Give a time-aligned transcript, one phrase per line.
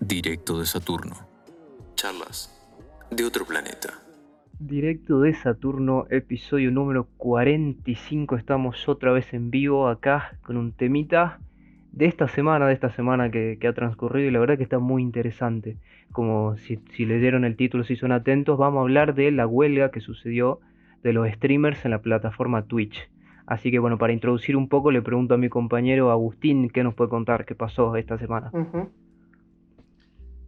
[0.00, 1.16] Directo de Saturno.
[1.94, 2.50] Charlas
[3.10, 3.90] de otro planeta.
[4.58, 8.36] Directo de Saturno, episodio número 45.
[8.36, 11.40] Estamos otra vez en vivo acá con un temita
[11.92, 15.02] de esta semana, de esta semana que, ha transcurrido y la verdad que está muy
[15.02, 15.76] interesante.
[16.12, 20.00] Como si, leyeron el título, si son atentos, vamos a hablar de la huelga que
[20.00, 20.60] sucedió
[21.02, 23.10] de los streamers en la plataforma Twitch.
[23.46, 26.94] Así que bueno, para introducir un poco le pregunto a mi compañero Agustín qué nos
[26.94, 28.52] puede contar, qué pasó esta semana.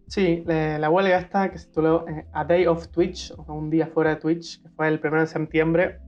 [0.06, 3.86] Sí, la huelga esta que se tituló eh, A Day of Twitch, o un día
[3.86, 5.98] fuera de Twitch, que fue el 1 de septiembre,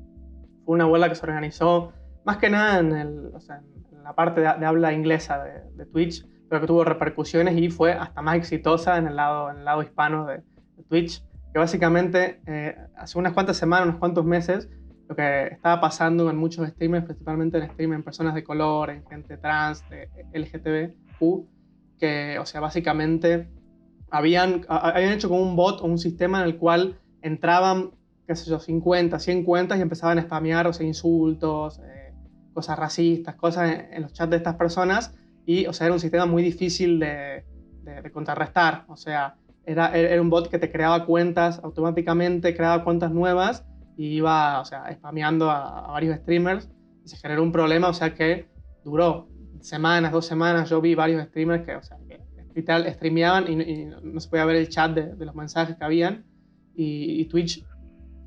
[0.64, 1.92] fue una huelga que se organizó
[2.24, 5.62] más que nada en, el, o sea, en la parte de, de habla inglesa de,
[5.74, 9.58] de, Twitch, pero que tuvo repercusiones y fue hasta más exitosa en el lado, en
[9.58, 10.42] el lado hispano de,
[10.76, 11.22] de Twitch,
[11.52, 14.68] que básicamente eh, hace unas cuantas semanas, unos cuantos meses,
[15.08, 19.06] lo que estaba pasando en muchos streamers, principalmente en streamers en personas de color, en
[19.06, 21.46] gente trans, de LGTBQ,
[21.98, 23.48] que, o sea, básicamente
[24.10, 27.92] habían, habían hecho como un bot o un sistema en el cual entraban,
[28.26, 32.03] qué sé yo, 50, 100 cuentas y empezaban a spamear, o sea, insultos, eh,
[32.54, 35.14] cosas racistas, cosas en, en, los chats de estas personas.
[35.44, 37.44] Y, o sea, era un sistema muy difícil de,
[37.82, 38.84] de, de contrarrestar.
[38.88, 44.06] O sea, era, era, un bot que te creaba cuentas automáticamente, creaba cuentas nuevas y
[44.16, 46.70] iba, o sea, spameando a, a varios streamers.
[47.04, 48.48] Y se generó un problema, o sea, que
[48.84, 49.28] duró
[49.60, 50.70] semanas, dos semanas.
[50.70, 52.20] Yo vi varios streamers que, o sea, que
[52.54, 55.84] literal streameaban y, y, no se podía ver el chat de, de los mensajes que
[55.84, 56.24] habían
[56.74, 57.64] y, y, Twitch,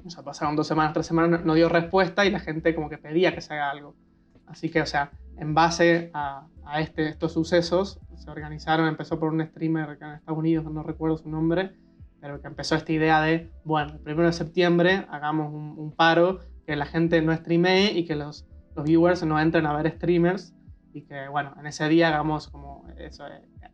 [0.06, 2.90] o sea, pasaron dos semanas, tres semanas, no, no, dio respuesta y la gente como
[2.90, 3.96] que pedía que se haga algo.
[4.48, 9.32] Así que, o sea, en base a, a este, estos sucesos, se organizaron, empezó por
[9.32, 11.74] un streamer acá en Estados Unidos, no recuerdo su nombre,
[12.20, 16.40] pero que empezó esta idea de, bueno, el primero de septiembre hagamos un, un paro,
[16.66, 20.54] que la gente no streamee y que los, los viewers no entren a ver streamers
[20.94, 23.24] y que, bueno, en ese día hagamos como eso,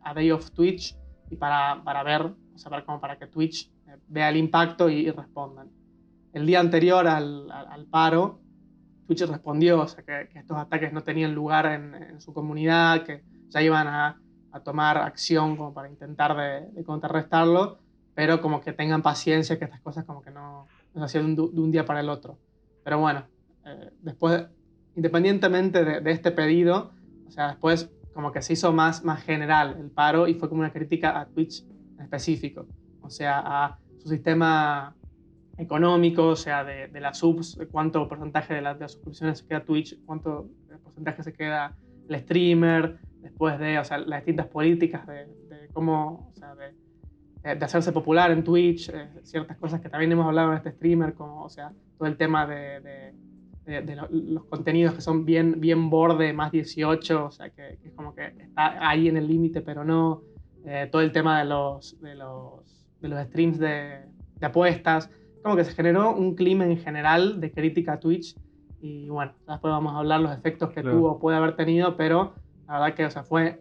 [0.02, 0.96] a Day of Twitch
[1.28, 4.88] y para, para ver, o sea, para, como para que Twitch eh, vea el impacto
[4.88, 5.70] y, y respondan.
[6.32, 8.40] El día anterior al, al, al, paro,
[9.06, 13.04] Twitch respondió, o sea, que, que estos ataques no tenían lugar en, en, su comunidad,
[13.04, 14.20] que ya iban a,
[14.52, 17.78] a tomar acción como para intentar de, de, contrarrestarlo,
[18.14, 21.42] pero como que tengan paciencia, que estas cosas como que no, no se hacían de,
[21.52, 22.38] de un día para el otro.
[22.82, 23.24] Pero bueno,
[23.64, 24.46] eh, después,
[24.96, 26.92] independientemente de, de este pedido,
[27.26, 30.60] o sea, después como que se hizo más, más general el paro y fue como
[30.60, 31.64] una crítica a Twitch
[31.96, 32.66] en específico,
[33.02, 34.94] o sea, a su sistema
[35.56, 39.46] económico, o sea, de, de las subs, cuánto porcentaje de, la, de, las suscripciones se
[39.46, 40.48] queda Twitch, cuánto
[40.82, 41.76] porcentaje se queda
[42.08, 47.54] el streamer, después de, o sea, las distintas políticas de, de cómo, o sea, de,
[47.54, 51.14] de, hacerse popular en Twitch, eh, ciertas cosas que también hemos hablado en este streamer,
[51.14, 53.14] como, o sea, todo el tema de,
[53.66, 57.94] lo, los contenidos que son bien, bien borde, más 18, o sea, que, que es
[57.94, 60.22] como que está ahí en el límite, pero no.
[60.66, 64.00] Eh, todo el tema de los, de los, de los streams de,
[64.40, 65.10] apuestas,
[65.44, 68.34] como que se generó un clima en general de crítica a Twitch.
[68.80, 70.96] Y bueno, después vamos a hablar los efectos que claro.
[70.96, 72.32] tuvo, puede haber tenido, pero
[72.66, 73.60] la verdad que o sea, fue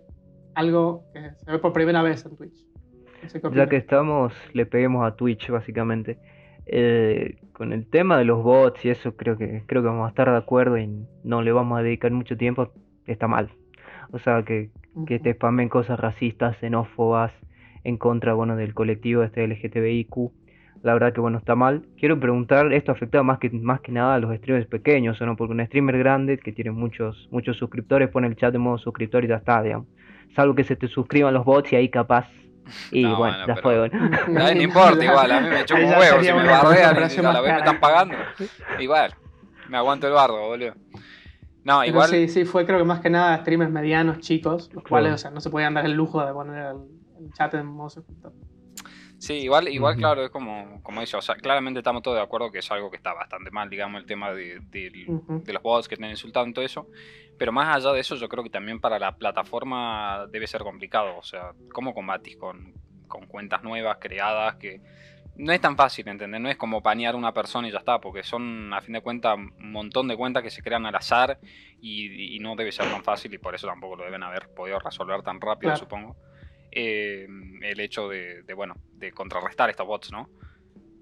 [0.56, 2.66] algo que se ve por primera vez en Twitch.
[3.44, 6.20] No ya que estamos, le peguemos a Twitch básicamente.
[6.68, 10.10] Eh, con el tema de los bots y eso creo que creo que vamos a
[10.10, 10.90] estar de acuerdo y
[11.26, 12.72] no le vamos a dedicar mucho tiempo
[13.06, 13.50] está mal
[14.12, 14.70] o sea que,
[15.06, 17.34] que te spamen cosas racistas xenófobas
[17.84, 20.32] en contra bueno del colectivo este LGTBIQ
[20.82, 24.16] la verdad que bueno está mal quiero preguntar esto afecta más que más que nada
[24.16, 28.10] a los streamers pequeños o no porque un streamer grande que tiene muchos muchos suscriptores
[28.10, 29.88] pone el chat de modo suscriptor y ya está digamos
[30.36, 32.28] salvo que se te suscriban los bots y ahí capaz
[32.92, 33.78] y no, bueno, ya fue.
[33.78, 34.10] Bueno.
[34.28, 37.34] No, no, importa, igual, a mí me echó un huevo, si me bardean y a
[37.34, 38.16] la vez me están pagando.
[38.80, 39.14] Igual,
[39.68, 40.74] me aguanto el bardo, boludo.
[41.64, 42.10] No, Pero igual.
[42.10, 45.16] Sí, sí, fue creo que más que nada streamers medianos, chicos, los cuales, claro.
[45.16, 46.78] o sea, no se podían dar el lujo de poner el,
[47.20, 48.34] el chat en modo suscriptor.
[49.24, 50.00] Sí, igual, igual uh -huh.
[50.00, 52.92] claro, es como, como dice, o sea, claramente estamos todos de acuerdo que es algo
[52.92, 55.44] que está bastante mal, digamos, el tema de, de, uh -huh.
[55.44, 56.90] de los bots que estén insultando todo eso.
[57.38, 61.16] Pero más allá de eso, yo creo que también para la plataforma debe ser complicado.
[61.18, 62.74] O sea, ¿cómo combatís con,
[63.08, 64.82] con cuentas nuevas, creadas, que
[65.38, 66.42] no es tan fácil, ¿entendés?
[66.42, 69.38] No es como panear una persona y ya está, porque son, a fin de cuentas,
[69.38, 71.40] un montón de cuentas que se crean al azar
[71.80, 74.80] y, y no debe ser tan fácil y por eso tampoco lo deben haber podido
[74.80, 75.78] resolver tan rápido, claro.
[75.78, 76.33] supongo.
[76.76, 77.28] Eh,
[77.62, 80.30] el hecho de, de, bueno, de contrarrestar estos bots, ¿no?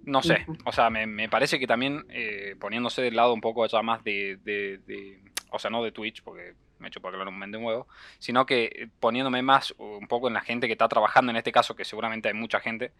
[0.03, 3.65] No sé, o sea, me, me parece que también eh, poniéndose del lado un poco
[3.83, 5.21] más de, de, de,
[5.51, 7.87] o sea, no de Twitch, porque me chupa claro un mente un huevo,
[8.17, 11.51] sino que eh, poniéndome más un poco en la gente que está trabajando en este
[11.51, 12.91] caso, que seguramente hay mucha gente,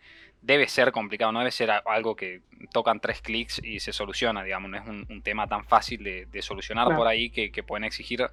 [0.42, 2.42] debe ser complicado, no debe ser algo que
[2.72, 6.96] tocan tres clics y se soluciona, digamos, no es un, tema tan fácil de, solucionar
[6.96, 8.26] por ahí que, pueden exigir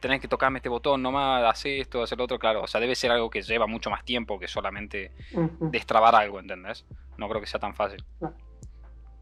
[0.00, 2.62] tenés que tocarme este botón, nomás hacer esto, hacer lo otro, claro.
[2.62, 5.12] O sea, debe ser algo que lleva mucho más tiempo que solamente
[5.60, 6.84] destrabar algo, ¿entendés?
[7.16, 8.04] No creo que sea tan fácil.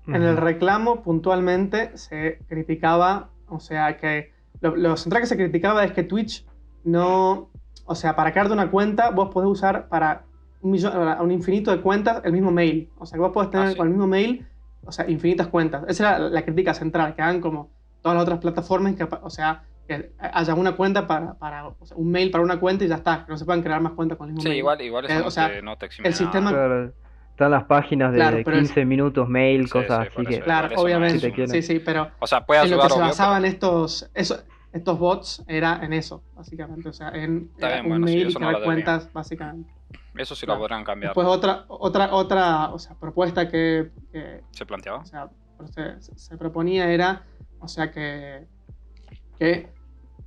[0.06, 5.92] En el reclamo, puntualmente, se criticaba, o sea, que lo, central que se criticaba es
[5.92, 6.46] que Twitch
[6.84, 7.50] no,
[7.84, 10.24] o sea, para crearte una cuenta, vos podés usar para
[10.60, 12.88] un, millón, un infinito de cuentas el mismo mail.
[12.98, 14.46] O sea, que vos podés tener ah, con el mismo mail,
[14.84, 15.84] o sea, infinitas cuentas.
[15.88, 17.70] Esa era la crítica central, que hagan como
[18.00, 21.96] todas las otras plataformas, que, o sea, que haya una cuenta para, para o sea,
[21.96, 24.18] un mail para una cuenta y ya está, que no se puedan crear más cuentas
[24.18, 24.54] con el mismo mail.
[24.54, 26.90] Sí, igual, igual eso eh, no, o sea, te, no te El sistema...
[27.30, 30.40] Están las páginas de 15 minutos, mail, cosas así que...
[30.40, 31.46] Claro, obviamente.
[31.48, 32.10] sí, sí, pero...
[32.18, 34.10] O sea, puede ayudar, en lo que se basaban estos,
[34.76, 36.88] estos bots era en eso, básicamente.
[36.88, 37.50] O sea, en
[37.84, 39.70] un mail y crear cuentas, básicamente.
[40.16, 41.12] Eso sí lo podrán cambiar.
[41.12, 43.90] Pues otra, otra, otra o sea, propuesta que,
[44.50, 45.00] ¿Se planteaba?
[45.00, 47.24] O sea, se, proponía era,
[47.60, 48.46] o sea, que,
[49.38, 49.68] que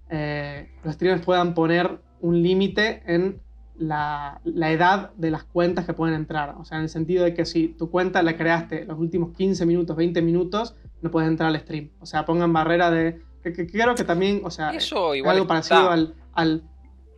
[0.09, 3.41] eh, los streamers puedan poner un límite en
[3.77, 6.55] la, edad de las cuentas que pueden entrar.
[6.59, 9.65] O sea, en el sentido de que si tu cuenta la creaste los últimos 15
[9.65, 11.91] minutos, 20 minutos, no puedes entrar al stream.
[11.99, 13.21] O sea, pongan barrera de.
[13.41, 16.63] Que, creo que también, o sea, Eso igual algo parecido al, al,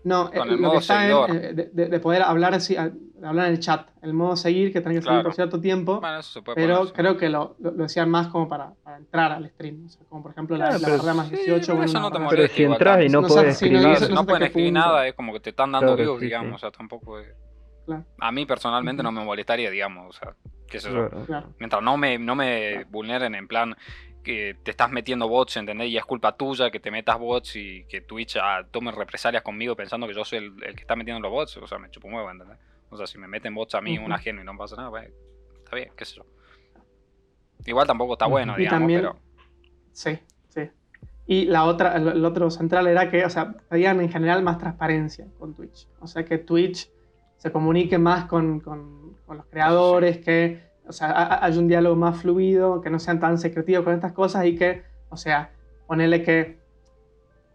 [0.04, 3.88] No, eh, lo que está eh, de, poder hablar así, hablar en el chat.
[4.02, 6.02] El modo seguir, que tenés que seguir por cierto tiempo.
[6.56, 9.86] pero creo que lo, lo, decían más como para, para, entrar al stream.
[9.86, 11.74] O sea, como por ejemplo la, barra más 18.
[11.74, 14.12] bueno, eso no te pero si entras y no, puedes escribir.
[14.12, 16.56] No, pueden escribir nada, es como que te están dando views, digamos.
[16.56, 17.28] O sea, tampoco es...
[18.20, 20.16] A mí personalmente no me molestaría, digamos.
[20.16, 20.34] O sea,
[20.68, 21.10] qué sé yo.
[21.60, 23.76] Mientras no me, no me vulneren en plan
[24.24, 25.90] que te estás metiendo bots, ¿entendés?
[25.90, 29.76] Y es culpa tuya que te metas bots y que Twitch ah, tome represalias conmigo
[29.76, 31.58] pensando que yo soy el, el, que está metiendo los bots.
[31.58, 32.58] O sea, me chupo un huevo, ¿entendés?
[32.92, 35.10] O sea, si me meten bots a mí, un ajeno y no pasa nada, pues,
[35.64, 36.26] está bien, qué sé yo.
[37.66, 39.18] Igual tampoco está bueno, digamos, pero.
[39.94, 40.20] Sí,
[40.50, 40.70] sí.
[41.28, 45.28] Y la otra, el, otro central era que, o sea, pedían en general más transparencia
[45.40, 45.88] con Twitch.
[46.00, 46.90] O sea, que Twitch
[47.38, 52.82] se comunique más con, con, los creadores, que, o sea, haya un diálogo más fluido,
[52.82, 55.52] que no sean tan secretivos con estas cosas y que, o sea,
[55.88, 56.60] ponerle que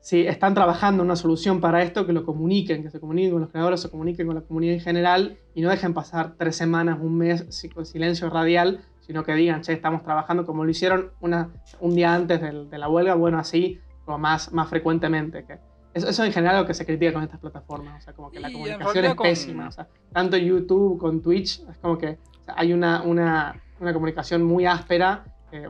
[0.01, 3.51] si están trabajando una solución para esto, que lo comuniquen, que se comuniquen con los
[3.51, 7.19] creadores, se comuniquen con la comunidad en general y no dejen pasar tres semanas, un
[7.19, 7.45] mes
[7.75, 11.51] con silencio radial, sino que digan, che, estamos trabajando como lo hicieron una,
[11.81, 15.45] un día antes de, la huelga, bueno, así como más, más frecuentemente.
[15.45, 15.59] Que
[15.93, 18.31] eso, eso en general es lo que se critica con estas plataformas, o sea, como
[18.31, 22.19] que la comunicación es pésima, o sea, tanto YouTube con Twitch, es como que
[22.55, 25.25] hay una, una, una comunicación muy áspera,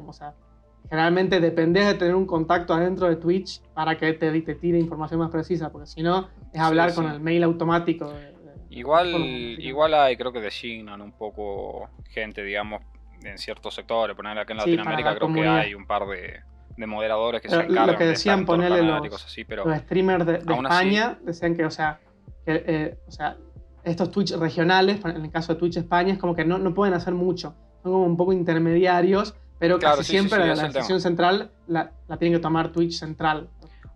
[0.06, 0.34] o sea,
[0.88, 5.20] generalmente dependes de tener un contacto adentro de Twitch para que te, te tire información
[5.20, 8.12] más precisa, porque si no, es hablar con el mail automático.
[8.70, 9.08] igual,
[9.58, 12.82] igual hay, creo que designan un poco gente, digamos,
[13.22, 14.16] en ciertos sectores.
[14.16, 16.40] Ponerle acá en Latinoamérica, creo que hay un par de,
[16.86, 20.34] moderadores que se encargan Lo que decían de ponerle los, así, pero los streamers de,
[20.36, 22.00] España, decían que, o sea,
[22.46, 23.36] eh, o sea,
[23.86, 26.94] estos Twitch regionales, en el caso de Twitch España, es como que no, no pueden
[26.94, 27.54] hacer mucho.
[27.82, 32.42] Son como un poco intermediarios pero casi siempre la, decisión central la, la tiene que
[32.42, 33.48] tomar Twitch central.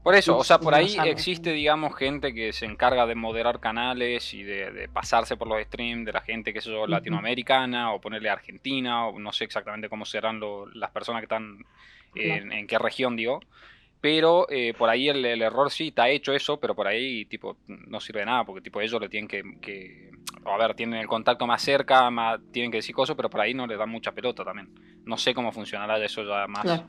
[0.03, 4.33] Por eso, o sea, por ahí existe, digamos, gente que se encarga de moderar canales
[4.33, 8.31] y de, pasarse por los streams de la gente, que es yo, latinoamericana, o ponerle
[8.31, 10.41] Argentina, o no sé exactamente cómo serán
[10.73, 11.59] las personas que están
[12.15, 13.41] en, en, qué región, digo.
[14.01, 18.01] Pero eh, por ahí el, error sí está hecho eso, pero por ahí tipo no
[18.01, 20.11] sirve de nada, porque tipo ellos le tienen que,
[20.45, 23.53] a ver, tienen el contacto más cerca, más, tienen que decir cosas, pero por ahí
[23.53, 24.71] no le dan mucha pelota también.
[25.05, 26.85] No sé cómo funcionará eso ya más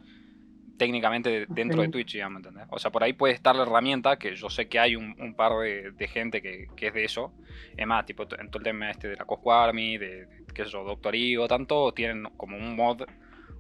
[0.82, 2.66] técnicamente dentro de Twitch, ¿me entendés?
[2.72, 5.52] O sea, por ahí puede estar la herramienta, que yo sé que hay un, par
[5.60, 7.32] de, gente que, es de eso.
[7.78, 10.72] Es más, tipo, en todo el tema este de la Cosco Army, de, qué sé
[10.72, 13.04] yo, Doctor Igo, tanto, tienen como un mod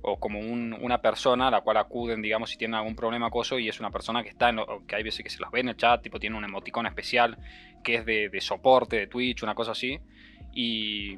[0.03, 3.69] o como una persona a la cual acuden, digamos, si tienen algún problema acoso y
[3.69, 5.77] es una persona que está en que hay veces que se las ve en el
[5.77, 7.37] chat, tipo tiene un emoticón especial
[7.83, 9.99] que es de, soporte de Twitch, una cosa así.
[10.53, 11.17] Y,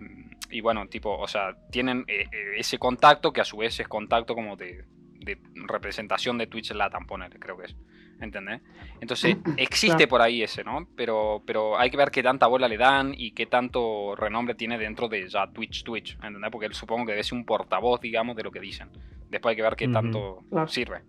[0.49, 3.87] y, bueno, tipo, o sea, tienen eh, eh, ese contacto que a su vez es
[3.87, 4.85] contacto como de,
[5.19, 7.75] de representación de Twitch Latam, poner, creo que es.
[8.23, 8.61] ¿Entendés?
[9.01, 10.87] Entonces, existe por ahí ese, ¿no?
[10.95, 14.77] Pero, pero hay que ver qué tanta bola le dan y qué tanto renombre tiene
[14.77, 16.49] dentro de ya Twitch Twitch, ¿entendés?
[16.51, 18.89] Porque él supongo que debe ser un portavoz, digamos, de lo que dicen.
[19.29, 21.01] Después hay que ver qué tanto sirve.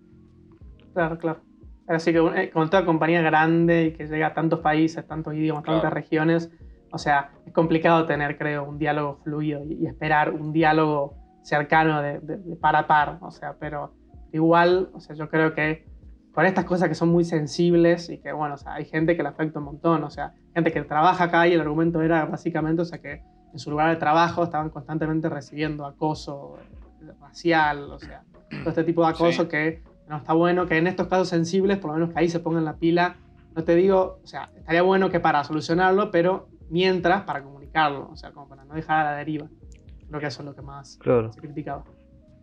[0.93, 1.41] Claro, claro.
[1.87, 5.65] Así que eh, con toda compañía grande y que llega a tantos países, tantos idiomas,
[5.65, 6.51] tantas regiones,
[6.91, 12.21] o sea, es complicado tener, creo, un diálogo fluido y, esperar un diálogo cercano de,
[12.21, 13.93] de, par a par, o sea, pero
[14.33, 15.85] igual, o sea, yo creo que
[16.35, 19.23] con estas cosas que son muy sensibles y que, bueno, o sea, hay gente que
[19.23, 22.83] le afecta un montón, o sea, gente que trabaja acá y el argumento era básicamente,
[22.83, 23.23] o sea, que
[23.53, 26.59] en su lugar de trabajo estaban constantemente recibiendo acoso
[27.21, 31.07] racial, o sea, todo este tipo de acoso que no está bueno, que en estos
[31.07, 33.17] casos sensibles, por lo menos que ahí se pongan la pila.
[33.55, 38.17] No te digo, o sea, estaría bueno que para solucionarlo, pero mientras para comunicarlo, o
[38.17, 39.47] sea, como para no dejar a la deriva.
[40.09, 40.99] Creo que eso es lo que más
[41.33, 41.85] se criticaba.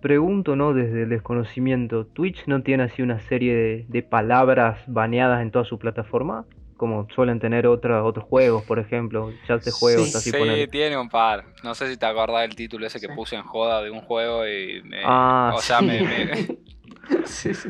[0.01, 0.73] Pregunto, ¿no?
[0.73, 5.77] Desde el desconocimiento, ¿Twitch no tiene así una serie de, palabras baneadas en toda su
[5.77, 6.45] plataforma?
[6.75, 10.97] Como suelen tener otra, otros juegos, por ejemplo, chat de juegos, sí, así Sí, tiene
[10.97, 11.45] un par.
[11.63, 14.47] No sé si te acordás del título ese que puse en joda de un juego
[14.47, 14.81] y...
[15.05, 15.99] ah, o sea, me...
[17.25, 17.69] sí, sí,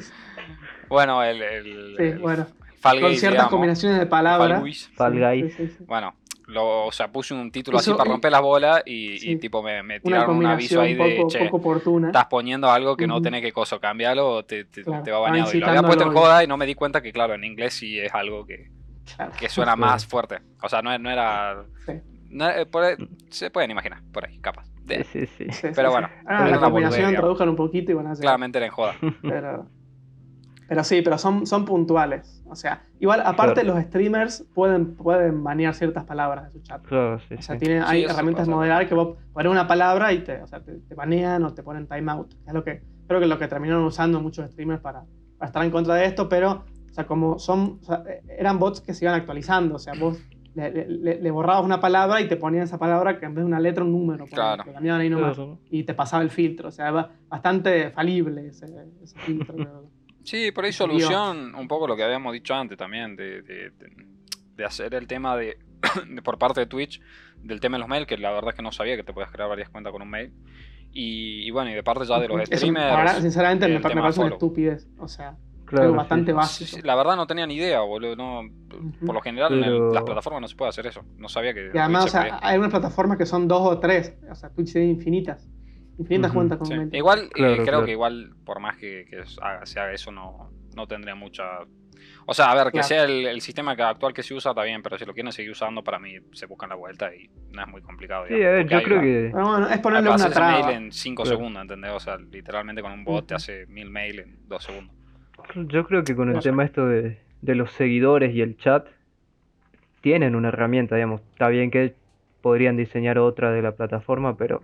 [0.88, 1.42] Bueno, el...
[1.42, 2.48] el, sí, bueno.
[2.82, 4.90] Con ciertas combinaciones de palabras.
[4.96, 5.86] Fall Guys.
[5.86, 6.16] Bueno,
[6.52, 10.00] lo, o sea, puse un título así para romper las bolas y, tipo me, me
[10.00, 14.30] tiraron un aviso ahí de, che, estás poniendo algo que no tenés que coso, cambiarlo
[14.30, 15.52] o te, te, va bañado.
[15.54, 17.74] Y lo había puesto en joda y no me di cuenta que, claro, en inglés
[17.74, 18.70] sí es algo que,
[19.40, 20.40] que suena más fuerte.
[20.62, 21.66] O sea, no, no era...
[21.88, 22.98] Eh,
[23.30, 24.66] se pueden imaginar, por ahí, capaz.
[24.88, 25.68] Sí, sí, sí.
[25.76, 26.10] Pero bueno.
[26.26, 28.24] Ah, la combinación tradujan un poquito y van a hacer...
[28.24, 28.96] Claramente era en joda.
[29.22, 29.68] Pero...
[30.72, 32.42] Pero sí, pero son, son puntuales.
[32.48, 36.82] O sea, igual, aparte los streamers pueden, pueden banear ciertas palabras de su chat.
[36.84, 40.42] Claro, sí, o sea, hay herramientas de moderar que vos pones una palabra y te,
[40.42, 42.36] o sea, te, banean o te ponen timeout.
[42.48, 45.04] Es lo que creo que es lo que terminaron usando muchos streamers para,
[45.38, 48.06] para estar en contra de esto, pero, o sea, como son, o sea,
[48.38, 49.76] eran bots que se iban actualizando.
[49.76, 50.22] O sea, vos
[50.56, 53.60] le, le, borrabas una palabra y te ponían esa palabra que en vez de una
[53.60, 54.24] letra un número.
[54.26, 54.64] Claro.
[54.74, 55.38] ahí nomás,
[55.70, 56.70] Y te pasaba el filtro.
[56.70, 58.68] O sea, bastante falible ese,
[59.04, 59.90] ese filtro.
[60.24, 64.94] Sí, por ahí solución, un poco lo que habíamos dicho antes también, de, de, hacer
[64.94, 65.58] el tema de,
[66.24, 67.02] por parte de Twitch,
[67.42, 69.32] del tema de los mails, que la verdad es que no sabía que te podías
[69.32, 70.34] crear varias cuentas con un mail.
[70.94, 73.22] Y, bueno, y de parte ya de los streamers.
[73.22, 74.90] sinceramente, me, parece una estupidez.
[75.00, 76.86] O sea, claro, bastante básico.
[76.86, 78.16] la verdad no tenía ni idea, boludo.
[78.18, 78.42] No,
[79.06, 81.02] Por lo general en las plataformas no se puede hacer eso.
[81.18, 81.72] No sabía que.
[81.74, 84.18] Y además, o sea, hay unas plataformas que son dos o tres.
[84.30, 85.48] O sea, Twitch tiene infinitas.
[86.02, 89.06] Infinitas cuentas con Igual, eh, creo que igual, por más que,
[89.64, 91.44] se haga eso, no, no tendría mucha.
[92.26, 94.98] O sea, a ver, que sea el, sistema actual que se usa está bien, pero
[94.98, 97.82] si lo quieren seguir usando, para mí se buscan la vuelta y no es muy
[97.82, 98.26] complicado.
[98.28, 99.30] Sí, a ver, yo creo que.
[99.32, 100.66] bueno, es ponerle una traba.
[100.66, 101.92] mail en 5 segundos, ¿entendés?
[101.92, 104.96] O sea, literalmente con un bot te hace mil mail en 2 segundos.
[105.56, 108.88] Yo creo que con el tema esto de, de los seguidores y el chat,
[110.02, 111.22] tienen una herramienta, digamos.
[111.34, 111.94] Está bien que
[112.42, 114.64] podrían diseñar otra de la plataforma, pero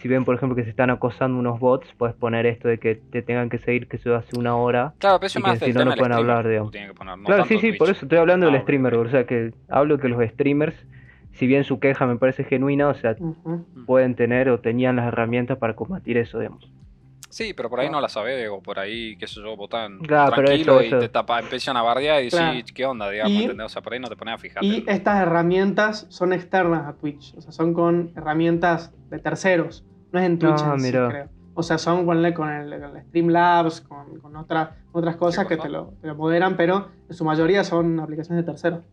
[0.00, 2.94] si ven, por ejemplo, que se están acosando unos bots, puedes poner esto de que
[2.94, 4.94] te tengan que seguir que se hace una hora.
[4.98, 6.72] Claro, pero eso y más que si no, no pueden hablar, digamos.
[7.24, 10.22] claro, sí, sí, por eso estoy hablando del streamer, o sea, que hablo que los
[10.30, 10.74] streamers,
[11.32, 13.16] si bien su queja me parece genuina, o sea,
[13.86, 16.70] pueden tener o tenían las herramientas para combatir eso, digamos.
[17.30, 20.82] Sí, pero por ahí no la sabes, o por ahí, qué sé yo, botan tranquilo
[20.82, 23.08] y te tapa, empiezan a bardear y decís, ¿qué onda?
[23.08, 24.64] Digamos, O sea, por ahí no te pones a fijar.
[24.64, 29.84] Y estas herramientas son externas a Twitch, o sea, son con herramientas de terceros.
[30.12, 31.28] No es en Twitch, en sí, creo.
[31.54, 35.68] O sea, son con el, con el Streamlabs, con, con otras otras cosas que te
[35.68, 38.84] lo, te lo, moderan, pero en su mayoría son aplicaciones de terceros.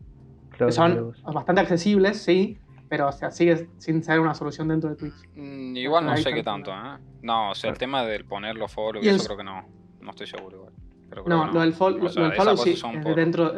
[0.58, 2.58] que son bastante accesibles, sí,
[2.90, 5.30] pero o sea, sigue sin ser una solución dentro de Twitch.
[5.36, 6.98] Mm, igual no sé qué tanto, ¿eh?
[7.22, 9.66] No, o sea, el tema del poner los follow y eso creo que no.
[10.02, 10.74] No estoy seguro igual.
[11.28, 12.10] no, lo del, follow
[12.58, 12.76] sí,
[13.16, 13.54] dentro,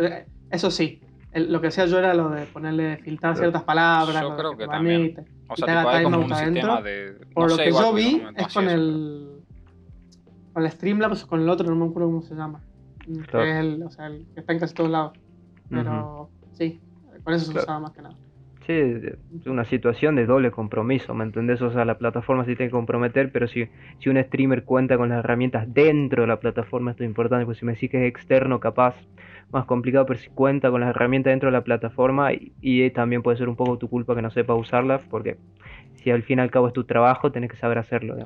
[0.50, 1.01] eso sí.
[1.33, 4.21] Lo que hacía yo era lo de ponerle, filtrar ciertas palabras.
[4.21, 5.27] Yo creo que, también.
[5.48, 7.17] O sea, tipo, hay como un sistema de.
[7.33, 9.41] Por lo que yo vi, es con el.
[10.53, 12.62] Con el Streamlabs o con el otro, no me acuerdo cómo se llama.
[13.31, 15.13] Que es el, o sea, el que está en casi todos lados.
[15.69, 16.81] Pero sí,
[17.24, 18.15] con eso se usaba más que nada.
[18.69, 21.59] Sí, es una situación de doble compromiso, ¿me entendés?
[21.59, 25.09] O sea, la plataforma sí tiene que comprometer, pero si, si un streamer cuenta con
[25.09, 28.07] las herramientas dentro de la plataforma, esto es importante, porque si me decís que es
[28.07, 28.93] externo, capaz
[29.49, 33.38] más complicado, pero si cuenta con las herramientas dentro de la plataforma y, también puede
[33.38, 35.38] ser un poco tu culpa que no sepa usarlas, porque
[35.95, 38.17] si al fin y al cabo es tu trabajo, tenés que saber hacerlo,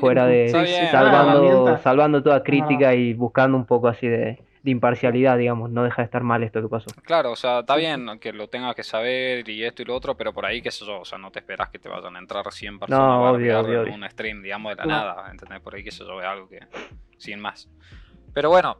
[0.00, 0.48] Fuera de
[0.90, 6.06] salvando, salvando toda crítica y buscando un poco así de, imparcialidad, digamos, no deja de
[6.06, 6.90] estar mal esto que pasó.
[7.02, 10.16] Claro, o sea, está bien que lo tengas que saber y esto y lo otro,
[10.16, 12.18] pero por ahí, qué sé yo, o sea, no te esperas que te vayan a
[12.18, 15.60] entrar 100 personas no, a un stream, digamos, de la nada, ¿entendés?
[15.60, 16.60] Por ahí, que sé yo, es algo que,
[17.16, 17.70] sin más.
[18.32, 18.76] Pero bueno,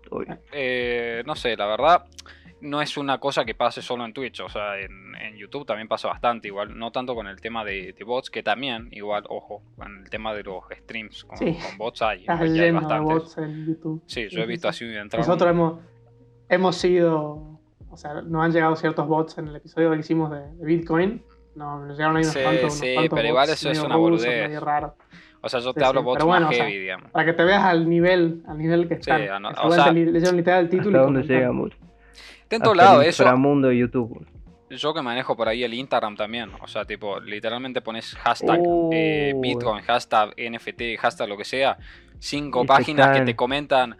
[0.52, 2.04] eh, no sé, la verdad
[2.60, 5.00] no es una cosa que pase solo en Twitch, o sea, en,
[5.36, 9.24] YouTube también pasa bastante, igual, no tanto con el tema de, bots, que también, igual,
[9.28, 11.38] ojo, con el tema de los streams con,
[11.78, 14.02] bots hay, hay bots en YouTube.
[14.06, 14.86] Sí, yo he visto así
[15.16, 15.80] Nosotros hemos,
[16.48, 20.42] hemos sido, o sea, nos han llegado ciertos bots en el episodio que hicimos de,
[20.62, 21.22] Bitcoin,
[21.54, 24.60] no, nos llegaron ahí unos sí, cuantos, Sí, pero igual eso es una boludez.
[25.42, 27.10] O sea, yo te hablo bots más heavy, digamos.
[27.12, 29.22] Para que te veas al nivel, al nivel que están.
[29.22, 29.26] Sí,
[29.62, 30.98] o sea, literal el título.
[30.98, 31.70] ¿Hasta dónde llegamos?
[32.50, 33.22] Está en todo lado eso.
[33.22, 34.26] Para mundo de YouTube.
[34.70, 36.50] Yo que manejo por ahí el Instagram también.
[36.60, 39.40] O sea, tipo, literalmente pones hashtag eh, oh.
[39.40, 41.78] Bitcoin, hashtag NFT, hashtag lo que sea.
[42.18, 43.96] Cinco páginas que te comentan.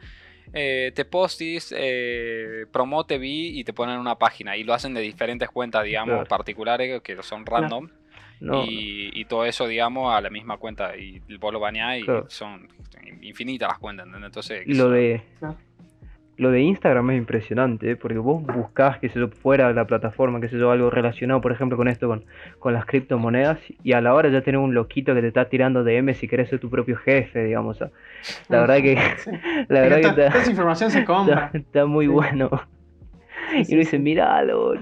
[0.52, 4.56] Eh, te postis, eh, promote vi y te ponen una página.
[4.56, 7.88] Y lo hacen de diferentes cuentas, digamos, particulares que son random.
[8.40, 10.96] Y, todo eso, digamos, a la misma cuenta.
[10.96, 12.66] Y vos lo bañás y son
[13.22, 14.66] infinitas las cuentas, Entonces.
[14.66, 15.22] Lo de.
[16.40, 17.96] Lo de Instagram es impresionante, ¿eh?
[17.96, 21.42] porque vos buscás, que se yo, fuera de la plataforma, que se yo, algo relacionado,
[21.42, 22.24] por ejemplo, con esto, con,
[22.58, 25.84] con las criptomonedas, y a la hora ya tenés un loquito que te está tirando
[25.84, 27.78] DM si querés ser tu propio jefe, digamos.
[28.48, 28.94] la verdad que...
[29.68, 31.50] La verdad que está, esa información se compra.
[31.52, 32.48] Está, muy bueno.
[33.52, 34.72] y uno dice, miralo,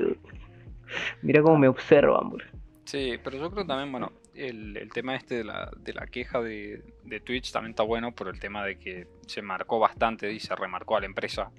[1.22, 2.44] Mira cómo me observa, amor.
[2.84, 6.82] Sí, pero yo creo también, bueno, el, tema este de la, de la queja de,
[7.24, 10.96] Twitch también está bueno por el tema de que se marcó bastante y se remarcó
[10.96, 11.50] a la empresa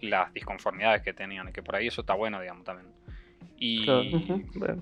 [0.00, 2.88] las disconformidades que tenían, y que por ahí eso está bueno, digamos, también.
[3.58, 3.86] Y,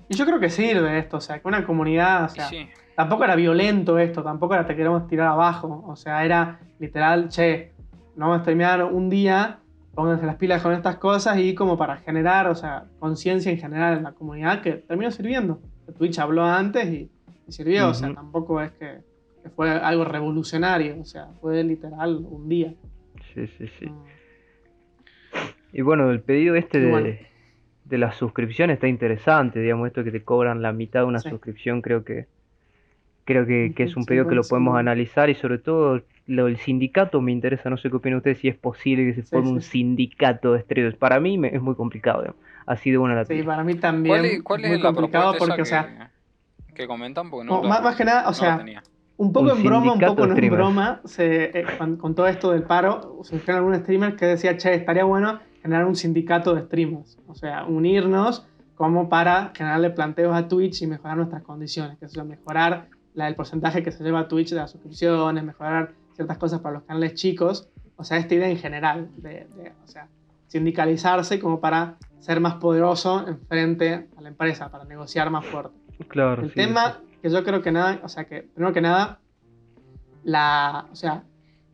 [0.09, 2.49] yo creo que sirve esto, o sea, que una comunidad, o sea,
[2.95, 7.71] tampoco era violento esto, tampoco era te queremos tirar abajo, o sea, era literal, che,
[8.15, 9.59] no vamos a terminar un día,
[9.93, 13.97] pónganse las pilas con estas cosas y como para generar, o sea, conciencia en general
[13.97, 15.61] en la comunidad que terminó sirviendo.
[15.97, 17.09] Twitch habló antes y
[17.51, 18.99] sirvió, o sea, tampoco es que,
[19.55, 22.73] fue algo revolucionario, o sea, fue literal un día.
[23.33, 23.91] Sí, sí, sí.
[25.71, 27.27] Y bueno, el pedido este de,
[27.83, 31.81] de, la suscripción está interesante, digamos, esto que te cobran la mitad de una suscripción,
[31.81, 32.27] creo que
[33.25, 37.21] creo que, es un pedido que lo podemos analizar y sobre todo lo del sindicato
[37.21, 40.53] me interesa, no sé qué opinan ustedes, si es posible que se forme un sindicato
[40.53, 40.95] de estrellas.
[40.95, 42.35] Para mí es muy complicado,
[42.65, 44.43] así de una la Sí, para mí también.
[44.43, 46.11] ¿Cuál es, muy complicado porque, o sea,
[46.75, 47.63] que comentan, porque no.
[47.63, 48.63] más, que nada, o sea,
[49.17, 52.63] un poco en broma, un poco no en broma, se, eh, con, todo esto del
[52.63, 57.17] paro, se dijeron algún streamer que decía, che, estaría bueno generar un sindicato de streamers.
[57.27, 62.23] O sea, unirnos como para generarle planteos a Twitch y mejorar nuestras condiciones, que es
[62.23, 66.59] mejorar la, el porcentaje que se lleva a Twitch de las suscripciones, mejorar ciertas cosas
[66.59, 67.69] para los canales chicos.
[67.95, 69.47] O sea, esta idea en general, de,
[69.83, 70.09] o sea,
[70.47, 75.84] sindicalizarse como para ser más poderoso en frente a la empresa, para negociar más fuerte.
[76.07, 76.43] Claro.
[76.43, 79.19] El tema que yo creo que nada, o sea, que primero que nada,
[80.23, 81.23] la, o sea,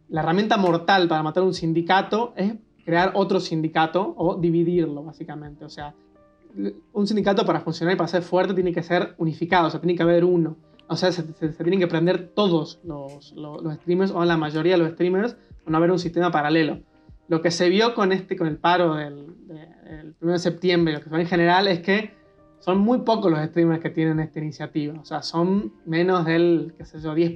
[0.10, 2.54] la herramienta mortal para matar un sindicato es
[2.86, 5.66] crear otro sindicato o dividirlo, básicamente.
[5.66, 5.94] O sea,
[6.94, 9.96] un sindicato para funcionar y para ser fuerte tiene que ser unificado, o sea, tiene
[9.96, 10.58] que haber uno.
[10.88, 14.92] O sea, se, tienen que prender todos los, los, streamers o la mayoría de los
[14.92, 16.82] streamers para no haber un sistema paralelo.
[17.30, 21.00] Lo que se vio con, este, con el paro del, del 1 de septiembre, lo
[21.00, 22.14] que se ve en general, es que
[22.62, 24.98] son muy pocos los streamers que tienen esta iniciativa.
[25.00, 27.34] O sea, son menos del, qué sé yo, 10%,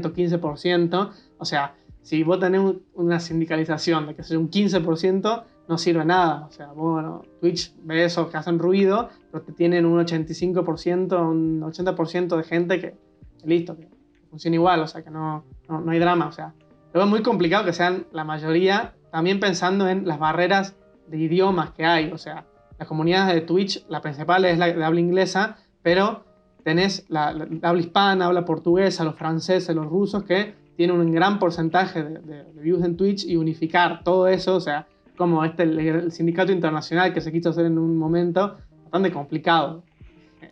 [0.00, 1.10] 15%.
[1.38, 6.46] O sea, si vos tenés una sindicalización de que sea un 15%, no sirve nada.
[6.48, 11.60] O sea, bueno, Twitch ve eso que hacen ruido, pero te tienen un 85%, un
[11.62, 12.94] 80% de gente que,
[13.44, 13.88] listo, que
[14.30, 14.80] funciona igual.
[14.82, 16.28] O sea, que no, no, no hay drama.
[16.28, 16.54] O sea,
[16.94, 20.76] luego es muy complicado que sean la mayoría, también pensando en las barreras
[21.08, 22.12] de idiomas que hay.
[22.12, 22.46] O sea,
[22.80, 26.24] la comunidad de Twitch, la principal es la de habla inglesa, pero
[26.64, 32.02] tenés la, habla hispana, habla portuguesa, los franceses, los rusos, que tienen un gran porcentaje
[32.02, 34.88] de, views en Twitch y unificar todo eso, o sea,
[35.18, 39.84] como este el, sindicato internacional que se quiso hacer en un momento, bastante complicado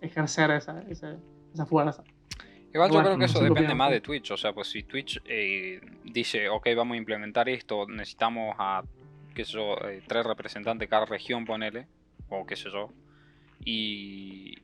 [0.02, 2.04] ejercer esa, esa, fuerza.
[2.74, 5.80] Igual yo creo que eso depende más de Twitch, o sea, pues si Twitch eh,
[6.04, 8.82] dice, ok, vamos a implementar esto, necesitamos a,
[9.34, 11.86] qué sé yo, eh, tres representantes de cada región, ponele,
[12.28, 12.90] o qué sé yo.
[13.64, 14.56] Y,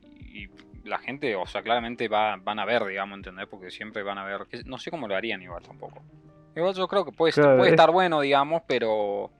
[0.83, 3.47] la gente, o sea, claramente va, van a ver, digamos, ¿entendés?
[3.47, 6.03] Porque siempre van a ver, no sé cómo lo harían igual tampoco.
[6.55, 9.31] Igual yo creo que puede, puede estar bueno, digamos, pero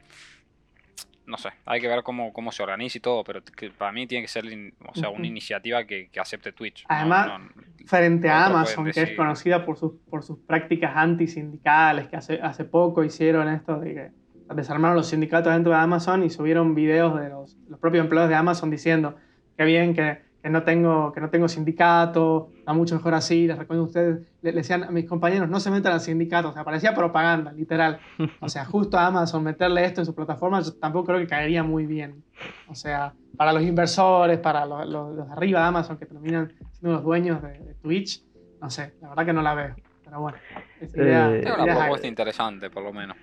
[1.27, 3.41] no sé, hay que ver cómo, cómo se organiza y todo, pero
[3.77, 4.45] para mí tiene que ser
[4.85, 6.85] o sea, una iniciativa que, acepte Twitch.
[6.87, 7.41] Además,
[7.85, 12.65] frente a Amazon, que es conocida por sus, por sus prácticas antisindicales, que hace, hace
[12.65, 14.11] poco hicieron esto de que
[14.53, 18.35] desarmaron los sindicatos dentro de Amazon y subieron videos de los, los propios empleados de
[18.35, 19.15] Amazon diciendo
[19.57, 23.57] que bien, que, que, no tengo, que no tengo sindicato, va mucho mejor así, les
[23.57, 26.63] recuerdo a ustedes, le, decían a mis compañeros, no se metan al sindicato, o sea,
[26.63, 27.99] parecía propaganda, literal.
[28.41, 31.63] O sea, justo a Amazon meterle esto en su plataforma, yo tampoco creo que caería
[31.63, 32.23] muy bien.
[32.67, 36.97] O sea, para los inversores, para los, los, de arriba de Amazon que terminan siendo
[36.97, 38.23] los dueños de, Twitch,
[38.61, 39.75] no sé, la verdad que no la veo.
[40.03, 40.37] Pero bueno,
[40.79, 43.17] es idea, eh, una propuesta interesante, por lo menos.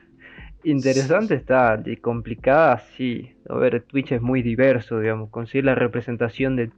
[0.64, 3.32] Interesante está, y complicada sí.
[3.48, 5.30] A ver, Twitch es muy diverso, digamos.
[5.30, 6.70] Conseguir la representación de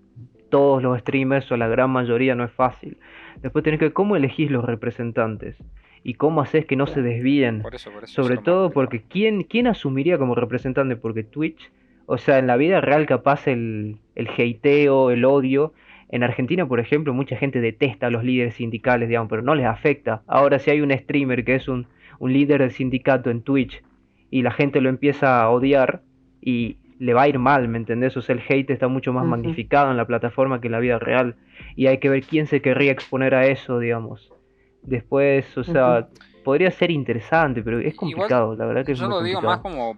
[0.49, 2.97] todos los streamers o la gran mayoría no es fácil.
[3.43, 5.57] Después tenés que ver cómo elegís los representantes
[6.03, 7.63] y cómo haces que no se desvíen.
[8.05, 10.97] Sobre todo porque ¿quién, ¿quién asumiría como representante?
[10.97, 11.71] Porque Twitch,
[12.07, 15.73] o sea, en la vida real capaz el, el hateo, el odio,
[16.11, 19.67] en Argentina, por ejemplo, mucha gente detesta a los líderes sindicales, digamos, pero no les
[19.67, 20.23] afecta.
[20.27, 23.83] Ahora, si hay un streamer que es un, un líder del sindicato en Twitch
[24.31, 26.03] y la gente lo empieza a odiar
[26.41, 28.17] y le va a ir mal, ¿me entendés?
[28.17, 30.99] O sea, el hate está mucho más magnificado en la plataforma que en la vida
[30.99, 31.37] real.
[31.77, 34.33] Y hay que ver quién se querría exponer a eso, digamos.
[34.83, 36.09] Después, o sea,
[36.45, 39.97] podría ser interesante, pero es complicado, la verdad que es Yo lo digo más como,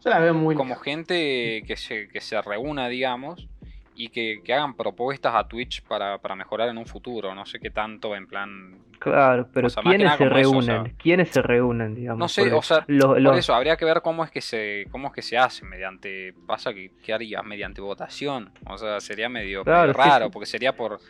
[0.55, 3.49] como gente que se, que se reúna, digamos,
[3.97, 7.35] y que, hagan propuestas a Twitch para, mejorar en un futuro.
[7.35, 8.79] No sé qué tanto, en plan.
[8.99, 10.95] Claro, pero ¿quiénes se reúnen?
[10.99, 12.19] ¿Quiénes se reúnen, digamos?
[12.19, 15.15] No sé, o sea, por eso habría que ver cómo es que se cómo es
[15.15, 16.35] que se hace mediante.
[16.47, 17.43] Pasa que ¿qué haría?
[17.43, 18.51] Mediante votación.
[18.67, 21.01] O sea, sería medio, raro, porque sería por,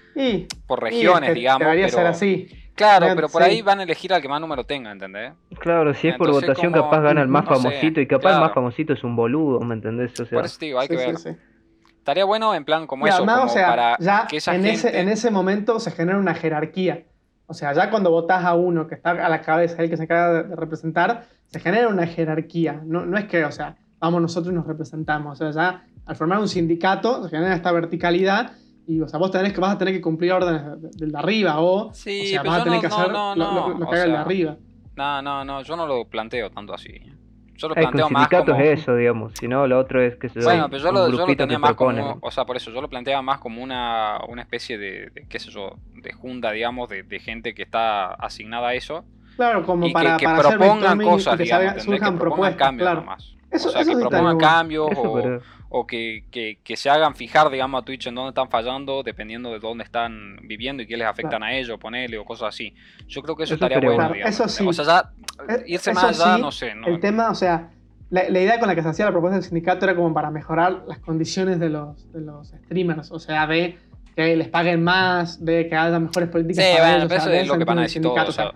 [0.67, 1.61] por regiones, digamos.
[1.61, 2.49] Debería ser así.
[2.77, 5.33] Claro, pero por ahí van a elegir al que más número tenga, ¿entendés?
[5.59, 8.93] Claro, si es por votación, capaz gana el más famosito, y capaz el más famosito
[8.93, 10.13] es un boludo, ¿me entendés?
[10.21, 11.17] O sea, por eso digo, hay que ver.
[12.07, 15.29] Estaría bueno en plan como eso, como para ya que esa en, ese, en ese
[15.33, 17.03] momento se genera una jerarquía.
[17.49, 20.05] O sea, ya cuando votás a uno que está a la cabeza, el que se
[20.05, 22.81] acaba de representar, se genera una jerarquía.
[22.85, 25.41] No, no es que, o sea, vamos nosotros y nos representamos.
[25.41, 28.53] O sea, ya al formar un sindicato se genera esta verticalidad
[28.87, 30.63] y o sea, vos tenés que, vas a tener que cumplir órdenes
[30.97, 33.97] del de arriba o, sí, o sea, vas a tener que hacer lo, lo, que
[33.97, 34.57] haga el de arriba.
[34.95, 37.01] No, no, no, yo no lo planteo tanto así.
[37.57, 38.55] Yo lo planteo más como...
[38.57, 41.27] es eso, digamos, si no, lo otro es que se Bueno, pero yo lo, yo
[41.27, 44.43] lo tenía más como, o sea, por eso, yo lo planteaba más como una, una
[44.43, 48.75] especie de, qué sé yo, de junta, digamos, de, de, gente que está asignada a
[48.75, 49.05] eso.
[49.37, 53.01] Claro, como para, que, propongan cosas, digamos, que, propongan cambios claro.
[53.01, 53.37] nomás.
[53.51, 57.85] Eso, o sea, que propongan cambios o, o que, que, se hagan fijar, digamos, a
[57.85, 61.55] Twitch en dónde están fallando, dependiendo de dónde están viviendo y qué les afectan a
[61.55, 62.75] ellos, ponerle o cosas así.
[63.09, 64.35] Yo creo que eso, estaría bueno, digamos.
[64.35, 64.65] Eso sí.
[64.67, 65.11] O sea, ya,
[65.49, 66.73] eh, irse más allá, no sé.
[66.87, 67.71] El tema, o sea,
[68.11, 70.85] la, idea con la que se hacía la propuesta del sindicato era como para mejorar
[70.87, 73.77] las condiciones de los, de los streamers, o sea, de
[74.15, 77.59] que les paguen más, de que haya mejores políticas sí, para bueno, eso es lo
[77.59, 78.53] que van a decir todos, o sea,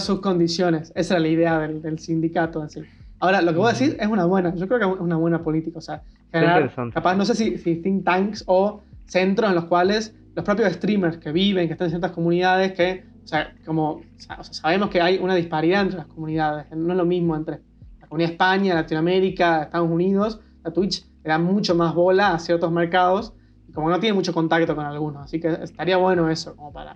[0.00, 0.92] sus condiciones.
[0.94, 2.82] Esa era la idea del, del sindicato en sí.
[3.24, 5.42] Ahora, lo que voy a decir es una buena, yo creo que es una buena
[5.42, 9.64] política, o sea, generar, capaz, no sé si, si think tanks o centros en los
[9.64, 13.92] cuales los propios streamers que viven, que están en ciertas comunidades, que, o sea, como,
[13.92, 17.60] o sea, sabemos que hay una disparidad entre las comunidades, no es lo mismo entre
[17.98, 22.70] la comunidad España, Latinoamérica, Estados Unidos, la Twitch le da mucho más bola a ciertos
[22.70, 23.32] mercados,
[23.66, 26.94] y como no tiene mucho contacto con algunos, así que estaría bueno eso, como para,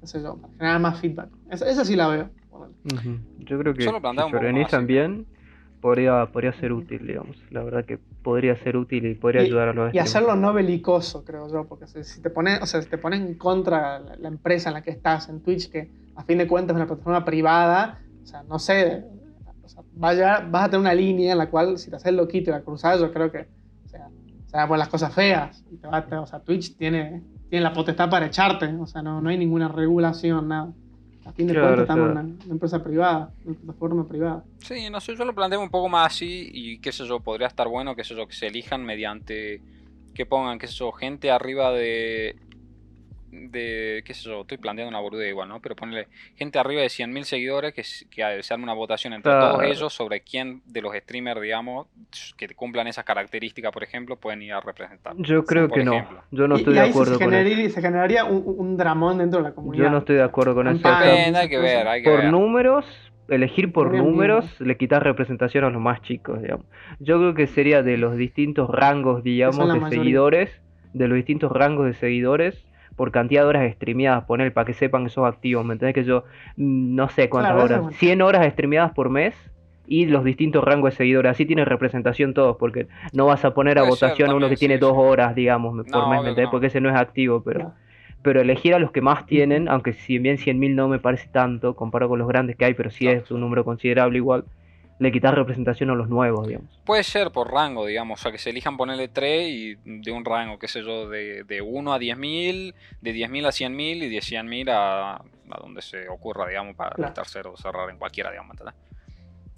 [0.00, 1.28] no sé yo, para generar más feedback.
[1.50, 2.30] Esa, sí la veo.
[3.40, 5.26] Yo creo que si se organizan bien,
[5.80, 7.36] podría, podría ser útil, digamos.
[7.50, 11.24] La verdad que podría ser útil y podría ayudar a los Y hacerlo no belicoso,
[11.24, 14.70] creo yo, porque si, te pones, o sea, si te pones en contra la, empresa
[14.70, 18.00] en la que estás, en Twitch, que a fin de cuentas es una plataforma privada,
[18.22, 19.04] o sea, no sé,
[19.62, 22.50] o sea, vaya, vas a tener una línea en la cual si te haces loquito
[22.50, 23.46] y la cruzas, yo creo que,
[23.84, 24.08] o sea,
[24.46, 25.64] se van a las cosas feas.
[25.70, 29.20] Y te va, o sea, Twitch tiene, tiene la potestad para echarte, o sea, no,
[29.20, 30.72] no hay ninguna regulación, nada.
[31.26, 34.44] A fin de cuentas estamos en una, empresa privada, una plataforma privada.
[34.58, 37.48] Sí, no sé, yo lo planteo un poco más así y qué sé yo, podría
[37.48, 39.60] estar bueno, qué sé yo, que se elijan mediante
[40.14, 42.36] que pongan, qué sé yo, gente arriba de
[43.30, 45.60] de, qué sé yo, estoy planteando una boluda igual, ¿no?
[45.60, 49.62] Pero ponerle gente arriba de 100.000 seguidores que, que se arme una votación entre todos
[49.62, 51.86] ellos sobre quién de los streamers, digamos,
[52.36, 55.14] que cumplan esas características, por ejemplo, pueden ir a representar.
[55.18, 56.06] Yo creo que no.
[56.30, 57.74] Yo no estoy de acuerdo se con eso.
[57.74, 59.84] se generaría un, dramón dentro de la comunidad.
[59.84, 60.86] Yo no estoy de acuerdo con eso.
[60.88, 62.84] hay que ver, hay que por números,
[63.28, 66.66] elegir por números le quitas representación a los más chicos, digamos.
[66.98, 70.50] Yo creo que sería de los distintos rangos, digamos, de seguidores,
[70.92, 72.64] de los distintos rangos de seguidores,
[72.96, 75.94] por cantidad de horas streameadas, poner para que sepan que sos activo, ¿me entendés?
[75.94, 76.24] Que yo
[76.56, 79.34] mm, no sé cuántas horas, 100 horas streameadas por mes
[79.86, 83.78] y los distintos rangos de seguidores, así tiene representación todos, porque no vas a poner
[83.78, 86.48] a votación a uno que tiene dos horas, digamos, por mes, ¿me entendés?
[86.50, 87.72] Porque ese no es activo, pero...
[88.22, 91.76] Pero elegir a los que más tienen, aunque si bien 100.000 no me parece tanto
[91.76, 94.42] comparado con los grandes que hay, pero sí es un número considerable igual
[94.98, 96.70] le quitas representación a los nuevos, digamos.
[96.84, 100.24] Puede ser por rango, digamos, o sea, que se elijan ponerle 3 y de un
[100.24, 104.18] rango, qué sé yo, de, de 1 a 10.000, de 10.000 a 100.000 y de
[104.18, 108.74] 100.000 a, a donde se ocurra, digamos, para el tercero cerrar en cualquiera, digamos, ¿entendés?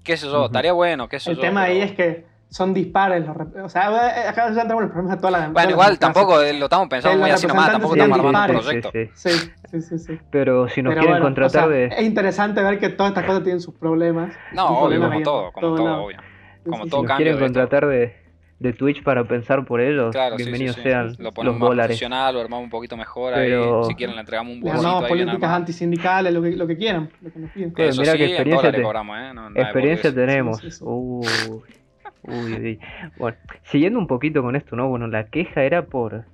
[0.03, 1.43] Qué sé yo, estaría bueno, qué sé el yo.
[1.43, 3.27] El tema ahí es que son dispares.
[3.27, 3.91] Los o sea,
[4.25, 6.89] eh, acá ya entramos los problemas de todas las Bueno, igual tampoco eh, lo estamos
[6.89, 8.91] pensando muy así nomás, tampoco estamos armando un proyecto.
[8.93, 9.81] Sí sí.
[9.81, 11.87] sí, sí, Pero si nos quieren contratar de.
[11.87, 14.35] Es interesante ver que todas estas cosas tienen sus problemas.
[14.53, 16.19] No, obvio, como todo, como todo, obvio.
[16.69, 18.15] Como todo si nos quieren contratar de,
[18.59, 20.83] de Twitch para pensar por ellos, Claro, sí, sí, bienvenidos sí.
[20.83, 21.87] sean Lo ponemos los más dólares.
[21.89, 23.89] profesional, lo armamos un poquito mejor Pero- ahí.
[23.89, 27.11] Si quieren le entregamos un bolsito armamos ahí políticas antisindicales, lo que, lo que quieran,
[27.23, 27.71] lo que nos piden.
[27.71, 29.35] Claro, Eso mirá sí, qué en experiencia te- cobramos, ¿eh?
[29.35, 30.59] No, Experiencia tenemos.
[30.59, 31.53] Sí, sí, sí.
[32.23, 32.81] Uy, uy.
[33.19, 34.89] Bueno, siguiendo un poquito con esto, ¿no?
[34.89, 36.25] Bueno, la queja era por,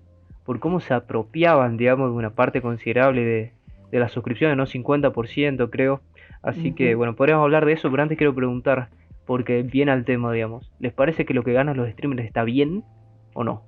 [0.44, 3.52] por cómo se apropiaban, digamos, de una parte considerable de,
[3.90, 4.66] de las suscripciones, ¿no?
[4.66, 6.00] 50% creo.
[6.42, 8.88] Así que, bueno, podríamos hablar de eso, pero antes quiero preguntar,
[9.24, 10.70] porque viene al tema, digamos.
[10.78, 12.84] ¿Les parece que lo que ganan los streamers está bien
[13.32, 13.62] o no?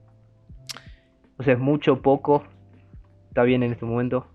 [1.38, 2.44] O sea, es mucho, poco,
[3.28, 4.26] está bien en este momento.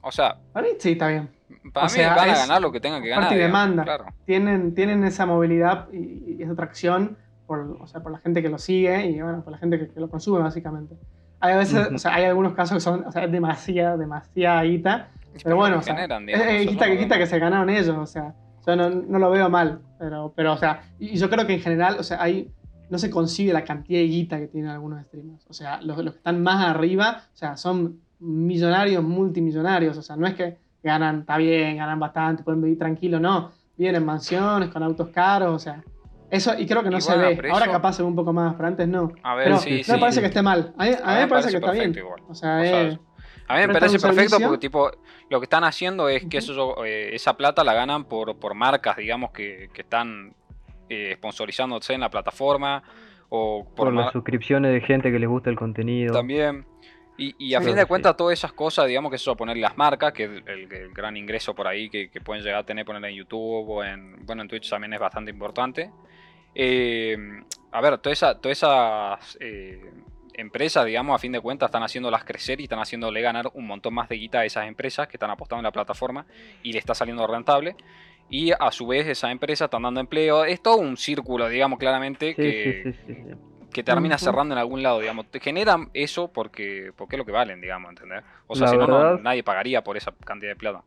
[0.00, 1.28] O sea, mí sí, está bien.
[1.72, 3.24] Para O mí sea, van a ganar lo que tengan que ganar.
[3.26, 3.82] oferta y demanda.
[3.84, 4.04] Claro.
[4.26, 8.48] Tienen, tienen esa movilidad y, y esa atracción por, o sea, por la gente que
[8.48, 10.94] lo sigue y bueno, por la gente que, que lo consume básicamente.
[11.40, 14.62] Hay a veces, o sea, hay algunos casos que son, o sea, es demasiada, demasiada
[14.62, 15.08] guita.
[15.42, 17.70] Pero bueno, o sea, generan, es, digamos, es guita, no- que- guita que se ganaron
[17.70, 18.34] ellos, o sea,
[18.66, 21.54] yo no, no lo veo mal, pero, pero o sea, y, y yo creo que
[21.54, 22.48] en general, o sea, hay,
[22.90, 26.12] no se consigue la cantidad de guita que tienen algunos streamers, o sea, los, los
[26.12, 31.20] que están más arriba, o sea, son millonarios, multimillonarios, o sea, no es que ganan,
[31.20, 35.58] está bien, ganan bastante, pueden vivir tranquilo, no, viven en mansiones, con autos caros, o
[35.58, 35.82] sea,
[36.30, 38.54] eso, y creo que no se ve, ahora eso- capaz se ve un poco más,
[38.54, 39.12] pero antes no.
[39.22, 39.92] A ver, Pero sí, no sí.
[39.92, 41.98] me parece que esté mal, a mí, a mí me parece que está bien, perfecto
[42.00, 42.22] igual.
[42.28, 42.98] o sea, O sea, eh,
[43.48, 44.46] A mí me parece perfecto servicio.
[44.48, 44.90] porque tipo
[45.28, 46.52] lo que están haciendo es que Ujú.
[46.52, 50.34] eso, eh, esa plata la ganan por, por marcas, digamos, que, que están
[50.88, 52.82] eh, sponsorizándose en la plataforma
[53.28, 56.12] o por, Por mar- las suscripciones de gente que les gusta el contenido.
[56.14, 56.66] también.
[57.22, 57.86] Y, y a Sí, fin de sí.
[57.88, 60.92] cuentas, todas esas cosas, digamos que eso poner las marcas, que es el, el- el
[60.92, 64.24] gran ingreso por ahí que, que pueden llegar a tener poner en YouTube o en,
[64.26, 65.90] bueno, en Twitch también es bastante importante.
[66.54, 67.16] Eh,
[67.70, 69.90] a ver, toda esa- todas esas eh,
[70.34, 73.94] empresas, digamos, a fin de cuentas, están haciéndolas crecer y están haciéndole ganar un montón
[73.94, 76.26] más de guita a esas empresas que están apostando en la plataforma
[76.62, 77.76] y le está saliendo rentable.
[78.28, 80.44] Y a su vez, esas empresas están dando empleo.
[80.44, 83.51] Es todo un círculo, digamos, claramente, Sí, que, sí, sí, sí, sí.
[83.72, 85.26] Que termina cerrando en algún lado, digamos.
[85.30, 88.22] Te generan eso porque, porque es lo que valen, digamos, ¿entendés?
[88.46, 90.82] O sea, La si no, no, verdad- nadie pagaría por esa cantidad de plata.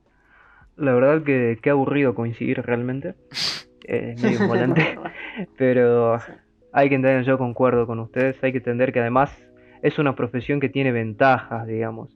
[0.78, 3.16] La verdad que qué aburrido coincidir realmente.
[3.88, 4.98] Eh, medio volante.
[5.60, 6.20] Pero
[6.74, 9.32] hay que entender, yo concuerdo con ustedes, hay que entender que además
[9.84, 12.10] es una profesión que tiene ventajas, digamos.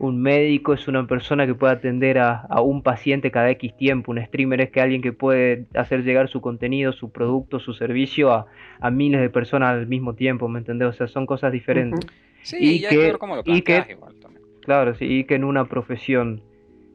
[0.00, 4.12] Un médico es una persona que puede atender a, a un paciente cada X tiempo.
[4.12, 8.32] Un streamer es que alguien que puede hacer llegar su contenido, su producto, su servicio
[8.32, 8.46] a,
[8.80, 10.88] a miles de personas al mismo tiempo, ¿me entendés?
[10.88, 12.06] O sea, son cosas diferentes.
[12.42, 14.42] Sí, Y y, hay que- que ver cómo lo y que- igual también.
[14.60, 16.42] Claro, sí, y que en una profesión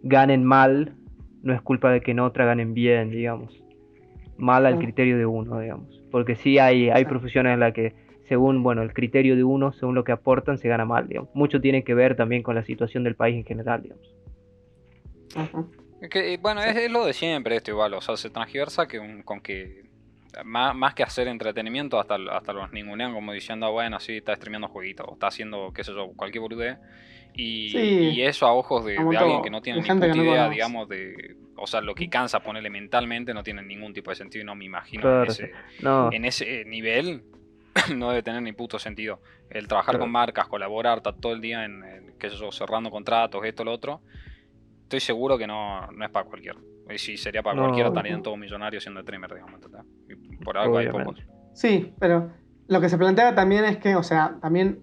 [0.04, 0.94] ganen mal,
[1.42, 3.62] no es culpa de que en otra ganen bien, digamos.
[4.38, 4.80] Mal al Mm.
[4.80, 6.02] criterio de uno, digamos.
[6.10, 7.94] Porque sí hay, hay profesiones en las que,
[8.28, 11.30] según, bueno, el criterio de uno, según lo que aportan, se gana mal, digamos.
[11.34, 14.10] Mucho tiene que ver también con la situación del país en general, digamos.
[16.10, 19.00] Que, eh, bueno, es, es lo de siempre esto igual, o sea, se transgiversa que
[19.00, 19.84] un- con que
[20.44, 24.36] más, más que hacer entretenimiento, hasta, hasta los ningunean como diciendo, "Ah, bueno, sí, está
[24.36, 26.78] streameando jueguitos, o está haciendo, qué sé yo, cualquier boludez.
[27.36, 27.78] Y, Sí.
[28.16, 30.50] y eso a ojos de, alguien que no tiene ni puta no idea, conoce.
[30.52, 31.36] digamos, de...
[31.56, 34.56] O sea, lo que cansa ponerle mentalmente no tiene ningún tipo de sentido y no
[34.56, 37.24] me imagino Claro, en, ese, No, en ese nivel
[37.96, 39.20] no debe tener ni puto sentido.
[39.50, 40.04] El trabajar Claro.
[40.06, 43.64] con marcas, colaborar, estar todo el día en, en, qué sé yo, cerrando contratos, esto,
[43.64, 44.02] lo otro,
[44.84, 46.60] estoy seguro que no, no es para cualquiera.
[46.94, 47.64] Y si sería para No.
[47.64, 49.60] cualquiera, estarían todos millonarios siendo streamer, digamos.
[50.10, 51.22] Y por algo hay pocos.
[51.54, 52.32] Sí, pero
[52.68, 54.82] lo que se plantea también es que, o sea, también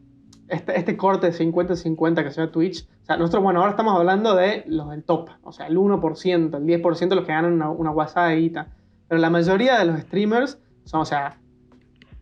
[0.48, 3.94] este, este corte de 50-50 que se da Twitch, o sea, nosotros, bueno, ahora estamos
[3.96, 7.52] hablando de los del top, o sea, el 1%, el 10% de los que ganan
[7.52, 8.68] una, una guasada de guita.
[9.08, 11.38] Pero la mayoría de los streamers son, o sea,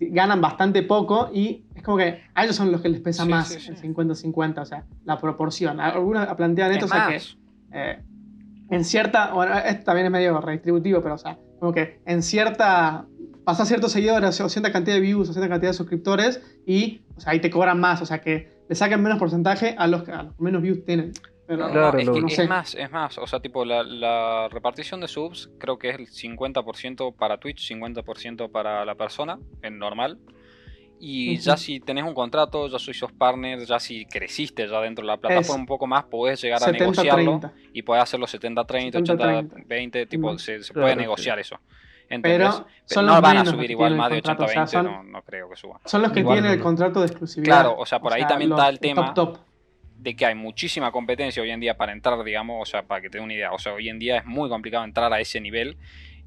[0.01, 3.29] ganan bastante poco y es como que a ellos son los que les pesa Sí,
[3.29, 3.71] más sí, sí.
[3.71, 5.81] el 50-50, o sea, la proporción.
[5.81, 7.21] Algunos plantean esto, Es o sea, que
[7.73, 8.03] eh,
[8.71, 13.07] en cierta, bueno, esto también es medio redistributivo, pero o sea, como que en cierta,
[13.45, 17.21] pasas ciertos seguidores o cierta cantidad de views o cierta cantidad de suscriptores y, o
[17.21, 20.13] sea, ahí te cobran más, o sea, que le saquen menos porcentaje a los que
[20.13, 21.13] a los que menos views tienen.
[21.49, 22.47] Pero, No, no, Claro, es, que no es sé.
[22.47, 23.17] más, es más.
[23.19, 27.71] O sea, tipo, la, la repartición de subs creo que es el 50% para Twitch,
[27.73, 30.19] 50% para la persona, en normal.
[31.01, 31.43] Y Ujú.
[31.45, 35.07] ya si tenés un contrato, ya sois sos partner, ya si creciste ya dentro de
[35.07, 37.53] la plataforma Es un poco más, podés llegar a negociarlo 70-30.
[37.73, 39.65] y podés hacerlo 70-30, 70-30.
[39.67, 40.39] 80-20, tipo, Mm.
[40.39, 41.01] se, se Claro, puede sí.
[41.01, 41.57] negociar eso.
[42.11, 42.49] ¿Entendés?
[42.51, 44.71] Pero son no los van a subir igual más de el contrato, o sea, 80-20,
[44.71, 45.81] son- no, no creo que suba.
[45.85, 46.65] Son los que Igual tienen no, el no.
[46.65, 47.45] contrato de exclusividad.
[47.63, 49.15] Claro, o sea, por ahí también los- está el tema.
[49.15, 49.48] Top, top.
[49.99, 53.11] De que hay muchísima competencia hoy en día para entrar, digamos, o sea, para que
[53.11, 53.53] te dé una idea.
[53.53, 55.77] O sea, hoy en día es muy complicado entrar a ese nivel.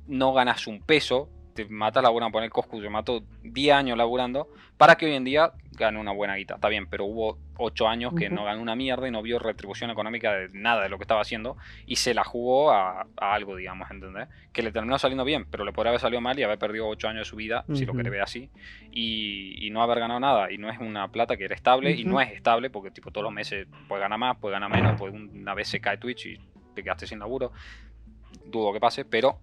[0.08, 4.96] No ganas un peso te matas laburando, poner Coscu, se mató 10 años laburando, para
[4.96, 6.56] que hoy en día gane una buena guita.
[6.56, 9.90] Está bien, pero hubo 8 años que no ganó una mierda y no vio retribución
[9.90, 13.90] económica de nada de lo que estaba haciendo y se la jugó a, algo, digamos,
[13.92, 14.28] ¿entendés?
[14.54, 17.10] Que le terminó saliendo bien, pero le podría haber salido mal y haber perdido 8
[17.10, 18.50] años de su vida, si lo quiere ver así,
[18.92, 20.52] y, no haber ganado nada.
[20.52, 23.24] Y no es una plata que era estable y no es estable porque, tipo, todos
[23.24, 26.40] los meses puede ganar más, puede ganar menos, pues una vez se cae Twitch y
[26.76, 27.54] te quedaste sin laburo.
[28.46, 29.40] Dudo que pase, pero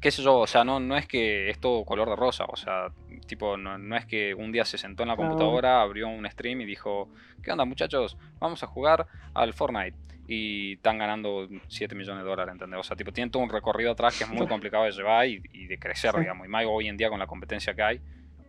[0.00, 2.56] qué sé yo, o sea, no, no es que es todo color de rosa, o
[2.56, 2.88] sea,
[3.26, 6.64] tipo, no, es que un día se sentó en la computadora, abrió un stream y
[6.64, 7.08] dijo,
[7.42, 8.16] ¿qué onda muchachos?
[8.38, 9.96] Vamos a jugar al Fortnite.
[10.30, 12.80] Y están ganando 7 millones de dólares, ¿entendés?
[12.80, 15.38] O sea, tipo, tiene todo un recorrido atrás que es muy complicado de llevar y,
[15.38, 16.46] de crecer, digamos.
[16.46, 18.00] Y más hoy en día con la competencia que hay.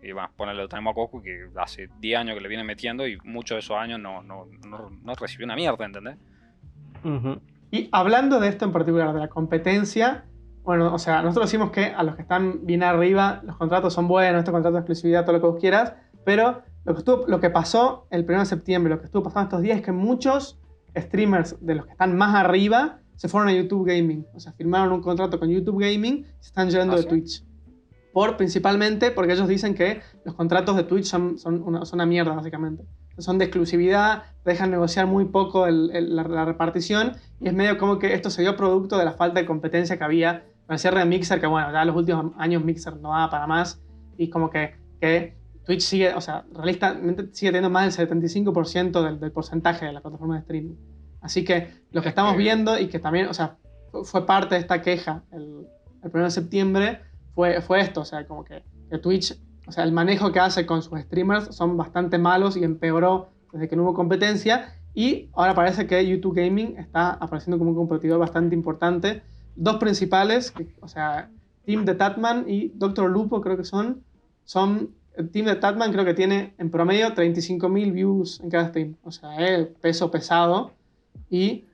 [0.04, 3.08] Y bueno, ponerle lo tenemos a Coco que hace 10 años que le viene metiendo
[3.08, 6.18] y muchos de esos años no, no, no, recibió una mierda, ¿entendés?
[7.72, 10.26] Y hablando de esto en particular, de la competencia,
[10.64, 14.08] bueno, o sea, nosotros decimos que a los que están bien arriba, los contratos son
[14.08, 15.94] buenos, estos contratos de exclusividad, todo lo que vos quieras,
[16.26, 19.48] pero lo que, estuvo, lo que pasó el 1 de septiembre, lo que estuvo pasando
[19.48, 20.60] estos días es que muchos
[20.98, 24.26] streamers de los que están más arriba se fueron a YouTube Gaming.
[24.34, 27.44] O sea, firmaron un contrato con YouTube Gaming y se están de ¿Ah, Twitch.
[28.14, 32.86] Por, principalmente porque ellos dicen que los contratos de Twitch son, son, una, mierda, básicamente.
[33.18, 38.14] Son de exclusividad, dejan negociar muy poco la, la, repartición y es medio como que
[38.14, 41.06] esto se dio producto de la falta de competencia que había con el cierre de
[41.06, 43.82] Mixer, que bueno, ya en los últimos años Mixer no da para más,
[44.20, 49.20] y como que, que Twitch sigue, o sea, realistamente sigue teniendo más del 75% del,
[49.20, 50.76] del, porcentaje de la plataforma de streaming.
[51.22, 53.58] Así que lo que estamos viendo y que también, o sea,
[54.04, 55.66] fue parte de esta queja el,
[56.04, 57.02] el 1 de septiembre,
[57.34, 60.68] fue, fue esto, o sea, como que, que, Twitch, o sea, el manejo que hace
[60.68, 64.76] con sus streamers son bastante malos y empeoró desde que no hubo competencia.
[64.94, 69.24] Y ahora parece que YouTube Gaming está apareciendo como un competidor bastante importante
[69.60, 71.30] dos principales, o sea,
[71.66, 74.02] Team de Tatman y Doctor Lupo creo que son,
[74.46, 78.96] son, el Team de Tatman creo que tiene en promedio 35.000 views en cada stream,
[79.04, 80.72] o sea, es peso pesado,
[81.30, 81.66] y,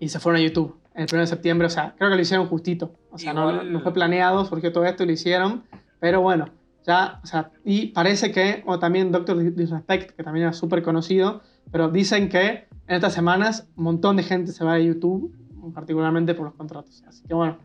[0.00, 2.46] y se fueron a YouTube el 1 de septiembre, o sea, creo que lo hicieron
[2.46, 5.62] justito, o sea, no, no, fue planeado, surgió todo esto y lo hicieron,
[6.00, 6.46] pero bueno,
[6.86, 11.42] ya, o sea, y parece que, o también Doctor Disrespect, que también era súper conocido,
[11.70, 15.32] pero dicen que en estas semanas un montón de gente se va a YouTube
[15.72, 17.02] particularmente por los contratos.
[17.06, 17.56] Así que bueno,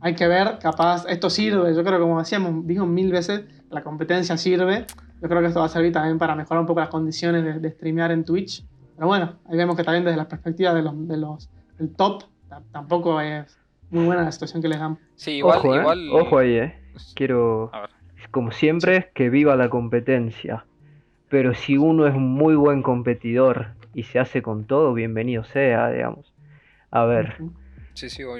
[0.00, 3.82] hay que ver, capaz, esto sirve, yo creo que como decíamos, digo mil veces, la
[3.82, 4.86] competencia sirve,
[5.20, 7.60] yo creo que esto va a servir también para mejorar un poco las condiciones de,
[7.60, 8.64] de streamear en Twitch,
[8.96, 12.24] pero bueno, ahí vemos que también desde la perspectiva de los, de los del top,
[12.70, 13.58] tampoco es
[13.90, 14.98] muy buena la situación que les dan.
[15.16, 15.78] Sí, igual, ojo, ¿eh?
[15.78, 16.10] igual...
[16.12, 16.78] ojo ahí, eh.
[17.14, 17.70] Quiero,
[18.30, 20.64] como siempre, que viva la competencia.
[21.28, 25.90] Pero si uno es un muy buen competidor y se hace con todo, bienvenido sea,
[25.90, 26.31] digamos.
[26.92, 27.36] A ver.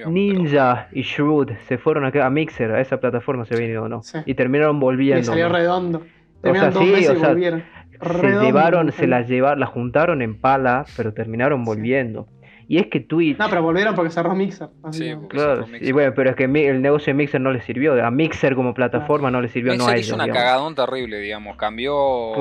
[0.07, 4.03] Ninja y Shrewd se fueron a, a, Mixer, a esa plataforma se vino, ¿no?
[4.25, 5.21] Y terminaron volviendo.
[5.21, 6.03] Y salió redondo.
[6.43, 11.13] O sea, sí, o sea, se llevaron, se las llevaron, la juntaron en pala, pero
[11.13, 12.29] terminaron volviendo.
[12.69, 13.39] Y es que Twitch.
[13.39, 14.69] No, pero volvieron porque cerró Mixer.
[14.93, 15.67] Sí, claro.
[15.81, 18.03] Y bueno, pero es que el negocio de Mixer no le sirvió.
[18.05, 19.73] A Mixer como plataforma no le sirvió.
[19.73, 21.57] Mixer no a hizo una cagadón terrible, digamos.
[21.57, 22.33] Cambió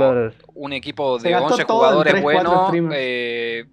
[0.53, 2.71] un equipo de 11 jugadores buenos.
[2.93, 3.65] Eh,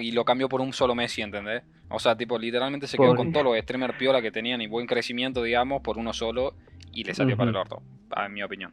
[0.00, 1.62] y lo cambió por un solo Messi, ¿entendés?
[1.90, 4.86] O sea, tipo, literalmente se quedó con todos los streamers piola que tenían y buen
[4.86, 6.54] crecimiento, digamos, por uno solo
[6.92, 7.82] y le salió para el orto,
[8.16, 8.72] en mi opinión.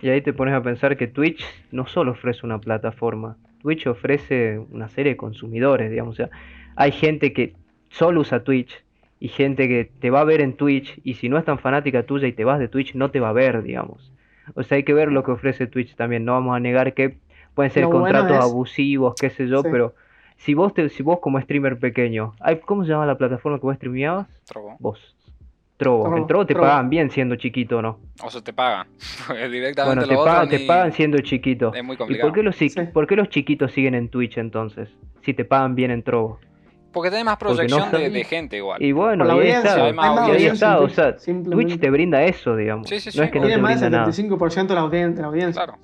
[0.00, 4.58] Y ahí te pones a pensar que Twitch no solo ofrece una plataforma, Twitch ofrece
[4.58, 6.14] una serie de consumidores, digamos.
[6.14, 6.30] O sea,
[6.76, 7.54] hay gente que
[7.88, 8.82] solo usa Twitch
[9.20, 12.02] y gente que te va a ver en Twitch y si no es tan fanática
[12.02, 14.12] tuya y te vas de Twitch no te va a ver, digamos.
[14.54, 16.24] O sea, hay que ver lo que ofrece Twitch también.
[16.24, 17.18] No vamos a negar que
[17.54, 19.94] pueden ser contratos abusivos, qué sé yo, pero
[20.36, 22.34] si vos te, si vos como streamer pequeño,
[22.66, 24.28] ¿cómo se llama la plataforma que vos streameabas?
[24.44, 24.76] Trovo.
[24.80, 25.16] Vos.
[25.76, 26.16] Trovo.
[26.16, 27.98] el Trovo te pagan bien siendo chiquito, ¿no?
[28.22, 28.86] O sea, te pagan.
[29.50, 31.74] Directamente bueno, te, pagan, te pagan siendo chiquito.
[31.74, 32.28] Es muy complicado.
[32.28, 34.88] ¿Y por qué, los, por qué los chiquitos siguen en Twitch entonces?
[35.22, 36.38] Si te pagan bien en Trovo.
[36.92, 38.82] Porque tiene más proyección de, gente igual.
[38.82, 42.88] Y bueno, y ahí está, ahí está, o sea, Twitch te brinda eso, digamos.
[42.88, 43.18] Sí, sí, sí.
[43.18, 45.64] No es que no tiene te más del 75% de la, audiencia, la audiencia.
[45.64, 45.78] Claro,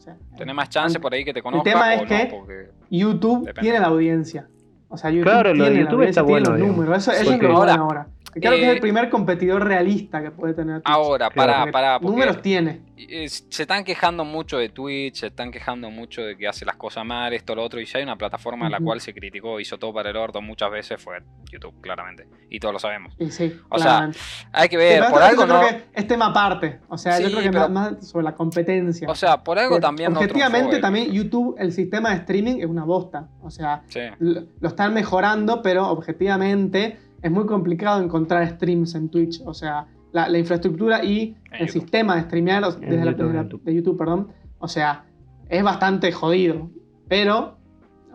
[0.52, 1.66] o más chance por ahí que te conozcan.
[1.66, 4.48] El tema es que YouTube tiene la audiencia.
[4.90, 6.50] O sea, YouTube claro, tiene lo de YouTube está bueno.
[6.50, 6.96] Los números.
[6.98, 8.06] Eso, eso es lo bueno ahora.
[8.33, 10.94] Creo que es el eh, primer competidor realista que puede tener Twitch.
[10.94, 11.98] Ahora, para, para.
[11.98, 12.81] Números tiene.
[13.26, 17.04] Se están quejando mucho de Twitch, se están quejando mucho de que hace las cosas
[17.04, 17.81] mal, esto, lo otro.
[17.81, 20.42] Y si hay una plataforma en la cual se criticó, hizo todo para el orto
[20.42, 22.26] muchas veces, fue YouTube, claramente.
[22.50, 23.14] Y todos lo sabemos.
[23.18, 24.11] Y sí, o sea,
[24.52, 25.61] hay que ver, por algo yo no.
[25.61, 26.81] Creo que es tema aparte.
[26.88, 29.09] O sea, yo creo que más sobre la competencia.
[29.09, 30.14] O sea, por algo también.
[30.14, 33.28] Objetivamente, también YouTube, el sistema de streaming es una bosta.
[33.42, 33.82] O sea,
[34.18, 39.40] lo están mejorando, pero objetivamente es muy complicado encontrar streams en Twitch.
[39.44, 44.28] O sea, la, infraestructura y el sistema de streamear desde, la, de YouTube, perdón.
[44.58, 45.04] O sea,
[45.48, 46.70] es bastante jodido.
[47.08, 47.56] Pero,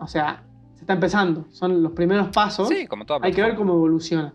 [0.00, 0.44] o sea,
[0.74, 1.46] se está empezando.
[1.50, 2.68] Son los primeros pasos.
[2.68, 4.32] Sí, como Hay que ver cómo evoluciona.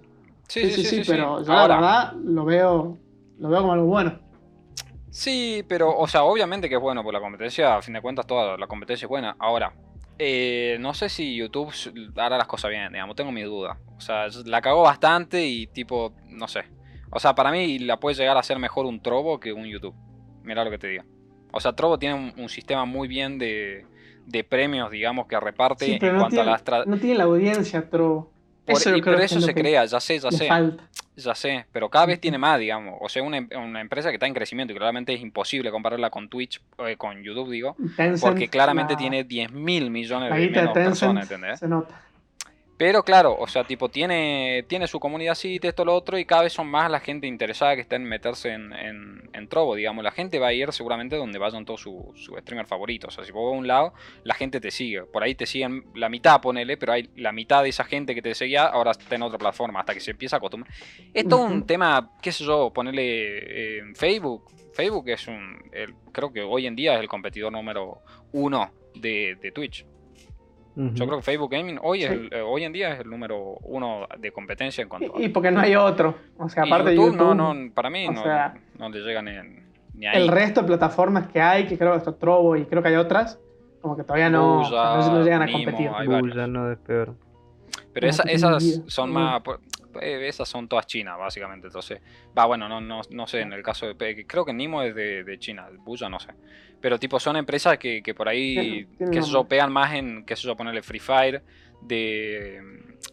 [0.47, 2.97] Sí, sí, sí, pero yo la verdad lo veo,
[3.38, 4.20] lo veo como algo bueno.
[5.11, 8.26] Sí, pero, o sea, obviamente que es bueno, por la competencia, a fin de cuentas,
[8.26, 9.36] toda la competencia es buena.
[9.39, 9.74] Ahora,
[10.22, 11.74] eh, no sé si YouTube
[12.17, 13.78] hará las cosas bien, digamos, tengo mi duda.
[13.97, 16.65] O sea, la cagó bastante y tipo, no sé.
[17.09, 19.95] O sea, para mí la puede llegar a ser mejor un Trovo que un YouTube.
[20.43, 21.05] Mira lo que te digo.
[21.53, 23.86] O sea, Trovo tiene un, sistema muy bien de,
[24.26, 26.63] de, premios, digamos, que reparte en cuanto a las...
[26.86, 28.32] No tiene la audiencia Trovo.
[28.67, 30.49] eso y por eso se crea, ya sé, ya sé.
[31.24, 32.95] Ya sé, pero cada vez tiene más, digamos.
[33.01, 36.30] O sea, una, una, empresa que está en crecimiento y claramente es imposible compararla con
[36.30, 37.76] Twitch, eh, con YouTube, digo.
[38.22, 41.59] porque claramente tiene 10 mil millones de menos personas, ¿entendés?
[41.59, 42.09] Se nota.
[42.80, 46.44] Pero claro, o sea, tipo, tiene, tiene su comunidad así, esto, lo otro, y cada
[46.44, 48.72] vez son más la gente interesada que está en meterse en,
[49.34, 50.02] en, Trovo, digamos.
[50.02, 53.10] La gente va a ir seguramente donde vayan todos sus su streamers favoritos.
[53.10, 55.04] O sea, si vos vas a un lado, la gente te sigue.
[55.04, 58.22] Por ahí te siguen la mitad, ponele, pero hay la mitad de esa gente que
[58.22, 60.74] te seguía ahora está en otra plataforma, hasta que se empieza a acostumbrar.
[61.14, 64.46] Es todo un tema, qué sé yo, ponerle en Facebook.
[64.74, 65.70] Facebook es un,
[66.14, 69.86] creo que hoy en día es el competidor número uno de, de Twitch.
[70.94, 74.32] Yo creo que Facebook Gaming hoy, eh, hoy en día es el número uno de
[74.32, 75.26] competencia en cuanto y, a...
[75.26, 76.16] Y porque no hay otro.
[76.38, 78.24] O sea, aparte YouTube, de YouTube, no, no, para mí no,
[78.78, 79.32] no, le llega ni,
[79.94, 80.22] ni, ahí.
[80.22, 82.96] El resto de plataformas que hay, que creo que esto Trovo y creo que hay
[82.96, 83.38] otras,
[83.82, 85.92] como que todavía no, no, llegan a competir.
[86.06, 87.14] Bulla, no es peor.
[87.94, 89.42] Pero esas son más...
[90.02, 91.68] Eh, esas son todas chinas, básicamente.
[91.68, 92.02] Entonces,
[92.38, 94.26] va, bueno, no, no, no sé, en el caso de.
[94.26, 96.30] Creo que Nimo es de, de China, Buya no sé.
[96.82, 100.54] Pero, tipo, son empresas que, que por ahí, que se pegan más en, que se
[100.56, 101.43] ponerle Free Fire
[101.82, 102.62] de,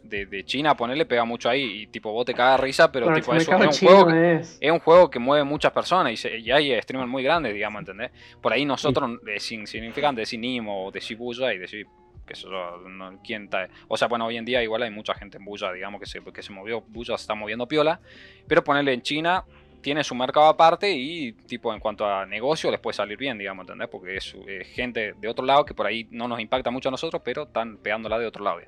[0.05, 1.83] de, de, China, ponerle pega mucho ahí.
[1.83, 4.59] Y, tipo, vos te cagas risa, pero, tipo, es, un juego que, es.
[4.71, 8.13] un juego que mueve muchas personas y, y hay streamers muy grandes, digamos, ¿entendés?
[8.41, 11.87] Por ahí nosotros es insignificante decir Nimo o decir Buya y decir
[12.27, 13.49] que eso no, ¿quién
[13.89, 16.21] o sea, bueno, hoy en día igual hay mucha gente en Bulla, digamos, que se,
[16.21, 18.01] que se movió, Bulla se está moviendo piola,
[18.49, 19.45] pero ponerle en China
[19.81, 23.63] tiene su mercado aparte y tipo en cuanto a negocio les puede salir bien, digamos,
[23.63, 23.89] ¿entendés?
[23.89, 24.35] Porque es
[24.75, 27.77] gente de otro lado que por ahí no nos impacta mucho a nosotros, pero están
[27.77, 28.59] pegándola de otro lado.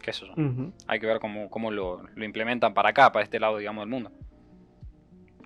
[0.00, 0.32] ¿Qué es eso?
[0.86, 3.90] Hay que ver cómo, cómo lo, lo, implementan para acá, para este lado, digamos, del
[3.90, 4.10] mundo.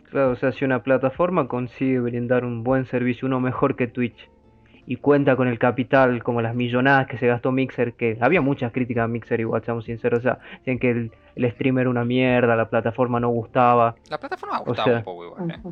[0.05, 4.31] Claro, o sea, si una plataforma consigue brindar un buen servicio, uno mejor que Twitch,
[4.87, 8.72] y cuenta con el capital como las millonadas que se gastó Mixer, que había muchas
[8.72, 12.55] críticas a Mixer igual, seamos sinceros, o sea, decían que el, streamer era una mierda,
[12.55, 13.97] la plataforma no gustaba.
[14.09, 15.70] La plataforma gustaba un poco igual, ¿eh?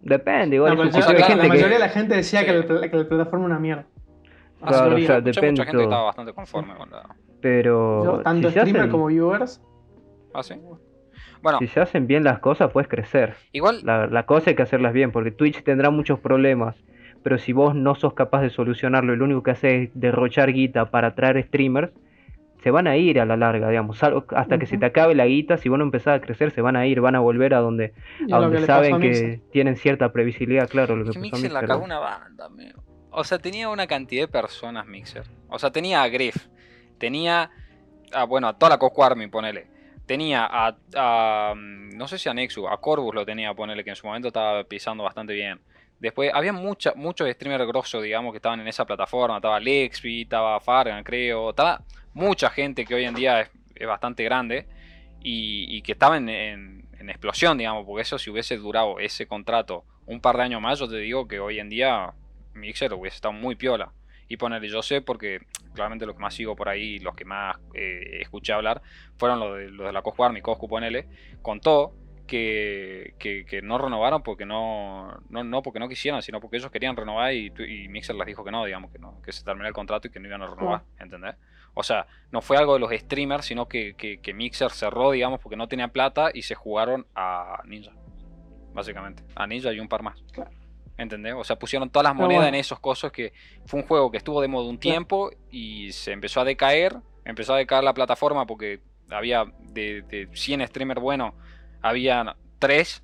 [0.00, 0.78] Depende, igual.
[0.78, 3.86] la, mayoría de la gente decía que, la, plataforma era una mierda.
[4.64, 5.60] Claro, o sea, depende.
[5.60, 7.14] Mucha gente estaba bastante conforme con la...
[7.40, 8.20] Pero...
[8.24, 9.60] tanto streamer como viewers.
[10.32, 10.54] Ah, sí.
[11.42, 13.34] Bueno, si se hacen bien las cosas, puedes crecer.
[13.52, 13.80] Igual.
[13.84, 16.76] La, la cosa hay que hacerlas bien, porque Twitch tendrá muchos problemas
[17.22, 20.52] pero si vos no sos capaz de solucionarlo y lo único que haces es derrochar
[20.52, 21.92] guita para traer streamers,
[22.62, 25.58] se van a ir a la larga, digamos, hasta que se te acabe la guita,
[25.58, 27.92] si vos no empezás a crecer, se van a ir, van a volver a donde,
[28.32, 30.96] a donde saben que tienen cierta previsibilidad, claro.
[30.96, 32.48] Lo que, Mixer la cagó una banda,
[33.10, 35.24] O sea, tenía una cantidad de personas Mixer.
[35.48, 36.48] O sea, tenía a Griff,
[36.98, 37.50] tenía,
[38.12, 39.66] a, bueno, a toda la Cosco Army, ponele.
[40.06, 44.06] Tenía a, no sé si a Nexus, a Corvus lo tenía, ponele, que en su
[44.06, 45.60] momento estaba pisando bastante bien.
[46.00, 49.36] Después había mucha, muchos streamers grosos, digamos, que estaban en esa plataforma.
[49.36, 51.50] Estaba Lexby, estaba Fargan, creo.
[51.50, 51.82] Estaba
[52.14, 53.50] mucha gente que hoy en día es,
[53.86, 54.66] bastante grande
[55.20, 60.36] y, que estaba en, explosión, digamos, porque eso si hubiese durado ese contrato un par
[60.36, 62.12] de años más, yo te digo que hoy en día
[62.54, 63.92] Mixer hubiese estado muy piola.
[64.28, 65.40] Y ponerle, yo sé porque
[65.74, 68.82] claramente los que más sigo por ahí, los que más eh, escuché hablar,
[69.16, 71.06] fueron los de, los de la Coscu mi Coscu, ponele,
[71.40, 71.94] contó
[72.28, 76.94] que, que, no renovaron porque no, no, no, porque no quisieron, sino porque ellos querían
[76.94, 79.74] renovar y, y, Mixer les dijo que no, digamos, que no, que se terminó el
[79.74, 81.34] contrato y que no iban a renovar, ¿entendés?
[81.74, 85.56] O sea, no fue algo de los streamers, sino que, que, Mixer cerró, digamos, porque
[85.56, 87.92] no tenía plata y se jugaron a Ninja,
[88.72, 90.22] básicamente, a Ninja y un par más.
[90.98, 91.34] ¿Entendés?
[91.36, 93.32] O sea, pusieron todas las monedas en esos cosas que
[93.64, 97.54] fue un juego que estuvo de modo un tiempo y se empezó a decaer, empezó
[97.54, 101.34] a decaer la plataforma porque había de, de 100 streamers buenos
[101.82, 103.02] había tres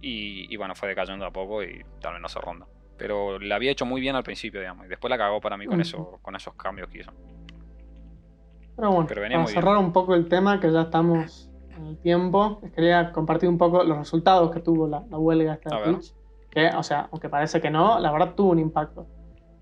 [0.00, 2.66] y, bueno, fue decayendo a poco y tal vez no se ronda.
[2.98, 5.66] Pero la había hecho muy bien al principio, digamos, y después la cagó para mí
[5.66, 7.12] con, eso, con esos cambios que hizo.
[8.76, 12.72] Pero bueno, para cerrar un poco el tema, que ya estamos en el tiempo, les
[12.72, 16.14] quería compartir un poco los resultados que tuvo la, huelga esta de Twitch.
[16.50, 19.06] Que, o sea, aunque parece que no, la verdad tuvo un impacto.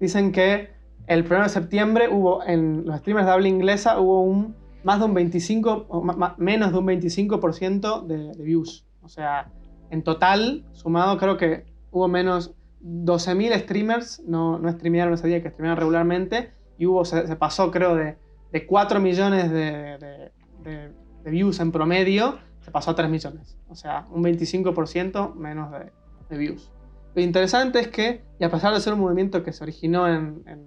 [0.00, 0.70] Dicen que
[1.06, 5.04] el 1 de septiembre hubo en los streamers de habla inglesa hubo un más de
[5.04, 6.02] un 25, o
[6.38, 8.84] menos de un 25% de, de, views.
[9.02, 9.50] O sea,
[9.90, 15.50] en total, sumado, creo que hubo menos 12.000 streamers, no, no streamearon ese día, que
[15.50, 18.16] streamearon regularmente, y hubo, se, pasó, creo, de,
[18.50, 20.30] de 4 millones de,
[20.64, 23.56] de, views en promedio, se pasó a 3 millones.
[23.68, 26.72] O sea, un 25% menos de, views.
[27.14, 30.42] Lo interesante es que, y a pesar de ser un movimiento que se originó en,
[30.46, 30.66] en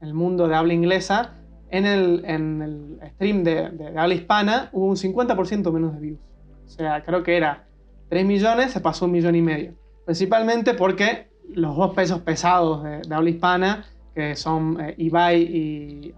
[0.00, 1.34] el mundo de habla inglesa,
[1.70, 6.18] en el, en el stream de, de, habla hispana hubo un 50% menos de views.
[6.66, 7.66] O sea, creo que era
[8.08, 9.74] 3 millones, se pasó un millón y medio.
[10.04, 16.14] Principalmente porque los dos pesos pesados de, habla hispana, que son eh, Ibai y,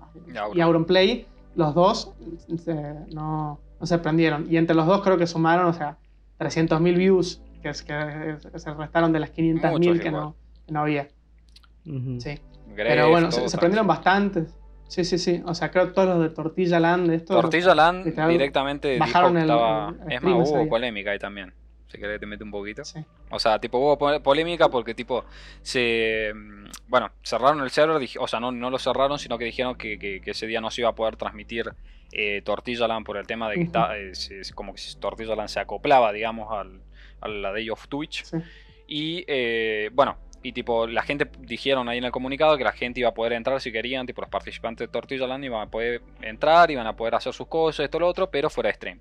[0.54, 2.14] y Auronplay, los dos
[3.12, 4.46] no, no, se prendieron.
[4.50, 5.98] Y entre los dos creo que sumaron, o sea,
[6.38, 10.34] 300.000 views que, que, se restaron de las 500.000 que no,
[10.68, 11.08] no, había.
[11.84, 12.38] Sí.
[12.76, 14.54] Pero bueno, se, se prendieron bastantes.
[14.90, 15.40] Sí, sí, sí.
[15.46, 17.12] O sea, creo que todos los de Tortilla Land.
[17.12, 19.94] Esto, Tortilla Land directamente bajaron dijo que estaba.
[20.08, 21.54] es más, hubo polémica ahí también.
[21.86, 22.84] Si querés te mete un poquito.
[22.84, 22.98] Sí.
[23.30, 25.24] O sea, tipo, hubo polémica porque, tipo,
[25.62, 26.32] se.
[26.88, 28.04] Bueno, cerraron el server.
[28.18, 30.80] O sea, no, no lo cerraron, sino que dijeron que, que, ese día no se
[30.80, 31.72] iba a poder transmitir
[32.10, 34.10] eh, Tortilla Land por el tema de que está, eh,
[34.56, 36.80] como que Tortilla Land se acoplaba, digamos, al,
[37.20, 38.24] a la Day of Twitch.
[38.24, 38.38] Sí.
[38.88, 43.00] Y, eh, bueno, y tipo, la gente dijeron ahí en el comunicado que la gente
[43.00, 46.00] iba a poder entrar si querían, tipo los participantes de Tortilla Land iban a poder
[46.22, 49.00] entrar, iban a poder hacer sus cosas, esto, lo otro, pero fuera de stream.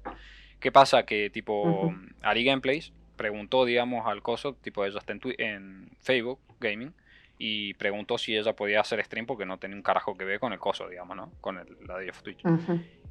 [0.59, 1.03] ¿Qué pasa?
[1.03, 6.93] Que tipo, Ari Gameplays preguntó, digamos, al coso, tipo ella está en, Facebook Gaming,
[7.37, 10.51] y preguntó si ella podía hacer stream porque no tenía un carajo que ver con
[10.51, 11.31] el coso, digamos, ¿no?
[11.39, 12.41] Con el, la de Twitch.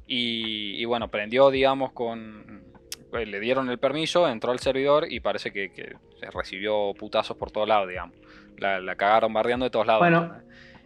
[0.05, 2.63] y, y, bueno, prendió, digamos, con
[3.11, 7.67] le dieron el permiso, entró al servidor y parece que, se recibió putazos por todos
[7.67, 8.15] lados, digamos.
[8.57, 10.01] La, cagaron bardeando de todos lados.
[10.01, 10.33] Bueno,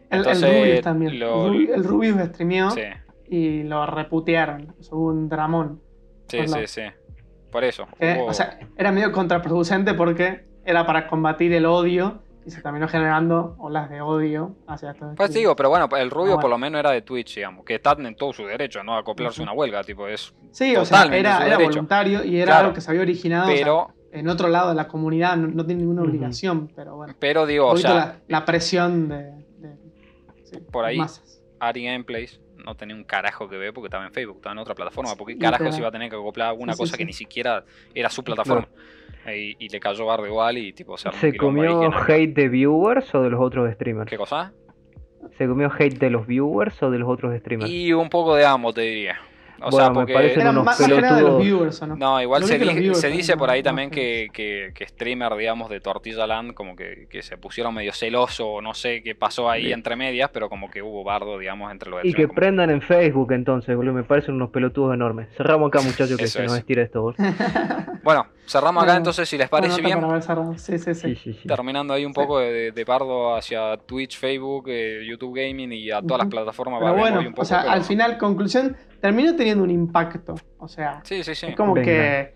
[0.09, 1.13] el, Rubius también.
[1.13, 2.69] el, Rubius streameó
[3.27, 4.75] y lo reputearon.
[4.91, 5.81] hubo un dramón.
[6.27, 6.81] Sí, sí, sí.
[7.51, 7.87] Por eso.
[8.27, 13.55] O sea, era medio contraproducente porque era para combatir el odio y se terminó generando
[13.59, 16.91] olas de odio hacia estos Pues digo, pero bueno, el rubio por lo menos era
[16.91, 18.95] de Twitch, digamos, que está en todo su derecho, ¿no?
[18.95, 20.33] A acoplarse una huelga, tipo, es.
[20.51, 23.47] Sí, o sea, era, voluntario y era algo que se había originado.
[23.47, 23.93] Pero.
[24.11, 27.15] en otro lado de la comunidad no, tiene ninguna obligación, pero bueno.
[27.19, 28.19] Pero digo, o sea.
[28.27, 29.33] La, presión de.
[30.71, 30.99] por ahí,
[31.59, 34.75] Ari Gameplays no tenía un carajo que ver porque estaba en Facebook, estaba en otra
[34.75, 35.15] plataforma.
[35.15, 38.23] porque carajo se iba a tener que acoplar alguna cosa que ni siquiera era su
[38.23, 38.67] plataforma?
[39.25, 43.39] Y, le cayó barro igual y tipo, ¿Se comió hate de viewers o de los
[43.39, 44.09] otros streamers?
[44.09, 44.51] ¿Qué cosa?
[45.37, 47.71] ¿Se comió hate de los viewers o de los otros streamers?
[47.71, 49.19] Y un poco de ambos, te diría.
[49.61, 50.13] O sea, porque...
[50.13, 51.41] me unos más, pelotudos.
[51.41, 51.95] viewers, ¿no?
[51.95, 56.27] no, igual se, se dice por ahí también que, que, que, streamer, digamos, de Tortilla
[56.27, 60.29] Land, como que, que se pusieron medio celoso, no sé qué pasó ahí entre medias,
[60.33, 63.93] pero como que hubo bardo, digamos, entre los Y que prendan en Facebook entonces, boludo,
[63.93, 65.29] me parecen unos pelotudos enormes.
[65.35, 67.17] Cerramos acá, muchachos, que se nos estira esto, boludo.
[68.03, 70.01] bueno, cerramos acá entonces, si les parece bien.
[70.57, 71.35] Sí, sí, sí.
[71.47, 76.01] Terminando ahí un poco de, de, bardo hacia Twitch, Facebook, eh, YouTube Gaming y a
[76.01, 76.79] todas las plataformas.
[76.81, 80.35] Pero bueno, un poco, o sea, al final, conclusión terminó teniendo un impacto.
[80.59, 82.35] O sea, es como que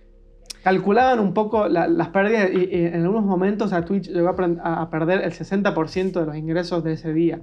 [0.63, 5.31] calculaban un poco las pérdidas y, en algunos momentos a Twitch llegó a, perder el
[5.31, 7.39] 60% de los ingresos de ese día.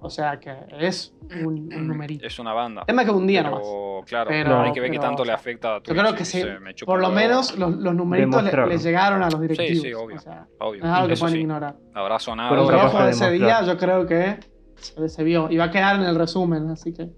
[0.00, 2.26] O sea que es un, numerito.
[2.26, 2.84] Es una banda.
[2.86, 4.04] Es más que un día pero, nomás.
[4.06, 5.96] Claro, pero, hay que ver qué tanto le afecta a Twitch.
[5.96, 6.44] Yo creo que sí.
[6.84, 9.82] Por lo menos los, numeritos le, llegaron a los directivos.
[9.82, 10.16] Sí, sí, obvio.
[10.16, 10.82] O sea, obvio.
[10.82, 11.76] No es algo que pueden ignorar.
[11.94, 12.50] Habrá sonado.
[12.50, 14.38] Pero el trabajo de ese día yo creo que
[14.76, 15.50] se, vio.
[15.50, 17.08] Y va a quedar en el resumen, así que...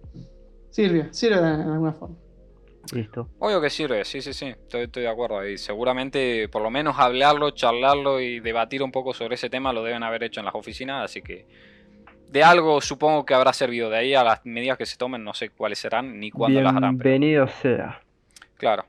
[0.71, 2.17] Sirve, sirve de, alguna forma.
[2.93, 3.29] Listo.
[3.39, 5.47] Obvio que sirve, sí, sí, sí, estoy, de acuerdo.
[5.47, 9.83] Y seguramente, por lo menos hablarlo, charlarlo y debatir un poco sobre ese tema lo
[9.83, 11.47] deben haber hecho en las oficinas, así que
[12.31, 13.91] de algo supongo que habrá servido.
[13.91, 16.75] De ahí a las medidas que se tomen, no sé cuáles serán ni cuándo las
[16.75, 16.97] harán.
[16.97, 18.01] Bienvenido sea.
[18.57, 18.85] Claro.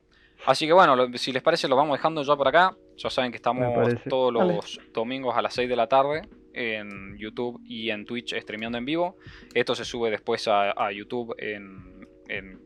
[0.46, 2.74] Así que bueno, si les parece, lo vamos dejando ya por acá.
[2.96, 6.22] Ya saben que estamos todos los domingos a las 6 de la tarde
[6.54, 9.18] en YouTube y en Twitch streameando en vivo.
[9.54, 12.60] Esto se sube después a, YouTube en, en,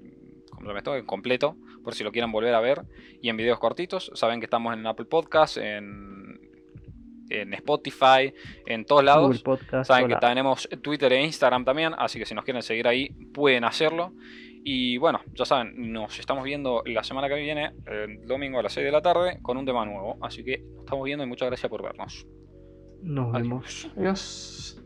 [0.60, 2.82] en completo, por si lo quieren volver a ver.
[3.22, 4.12] Y en videos cortitos.
[4.16, 6.40] Saben que estamos en Apple Podcast, en,
[7.30, 8.34] en Spotify,
[8.66, 9.44] en todos lados.
[9.84, 13.64] saben que tenemos Twitter e Instagram también, así que si nos quieren seguir ahí pueden
[13.64, 14.14] hacerlo.
[14.66, 18.72] Y bueno, ya saben, nos estamos viendo la semana que viene, el domingo a las
[18.74, 20.18] 6 de la tarde, con un tema nuevo.
[20.22, 22.26] Así que nos estamos viendo y muchas gracias por vernos.
[23.04, 23.92] Nos vemos.
[23.98, 24.83] Adiós.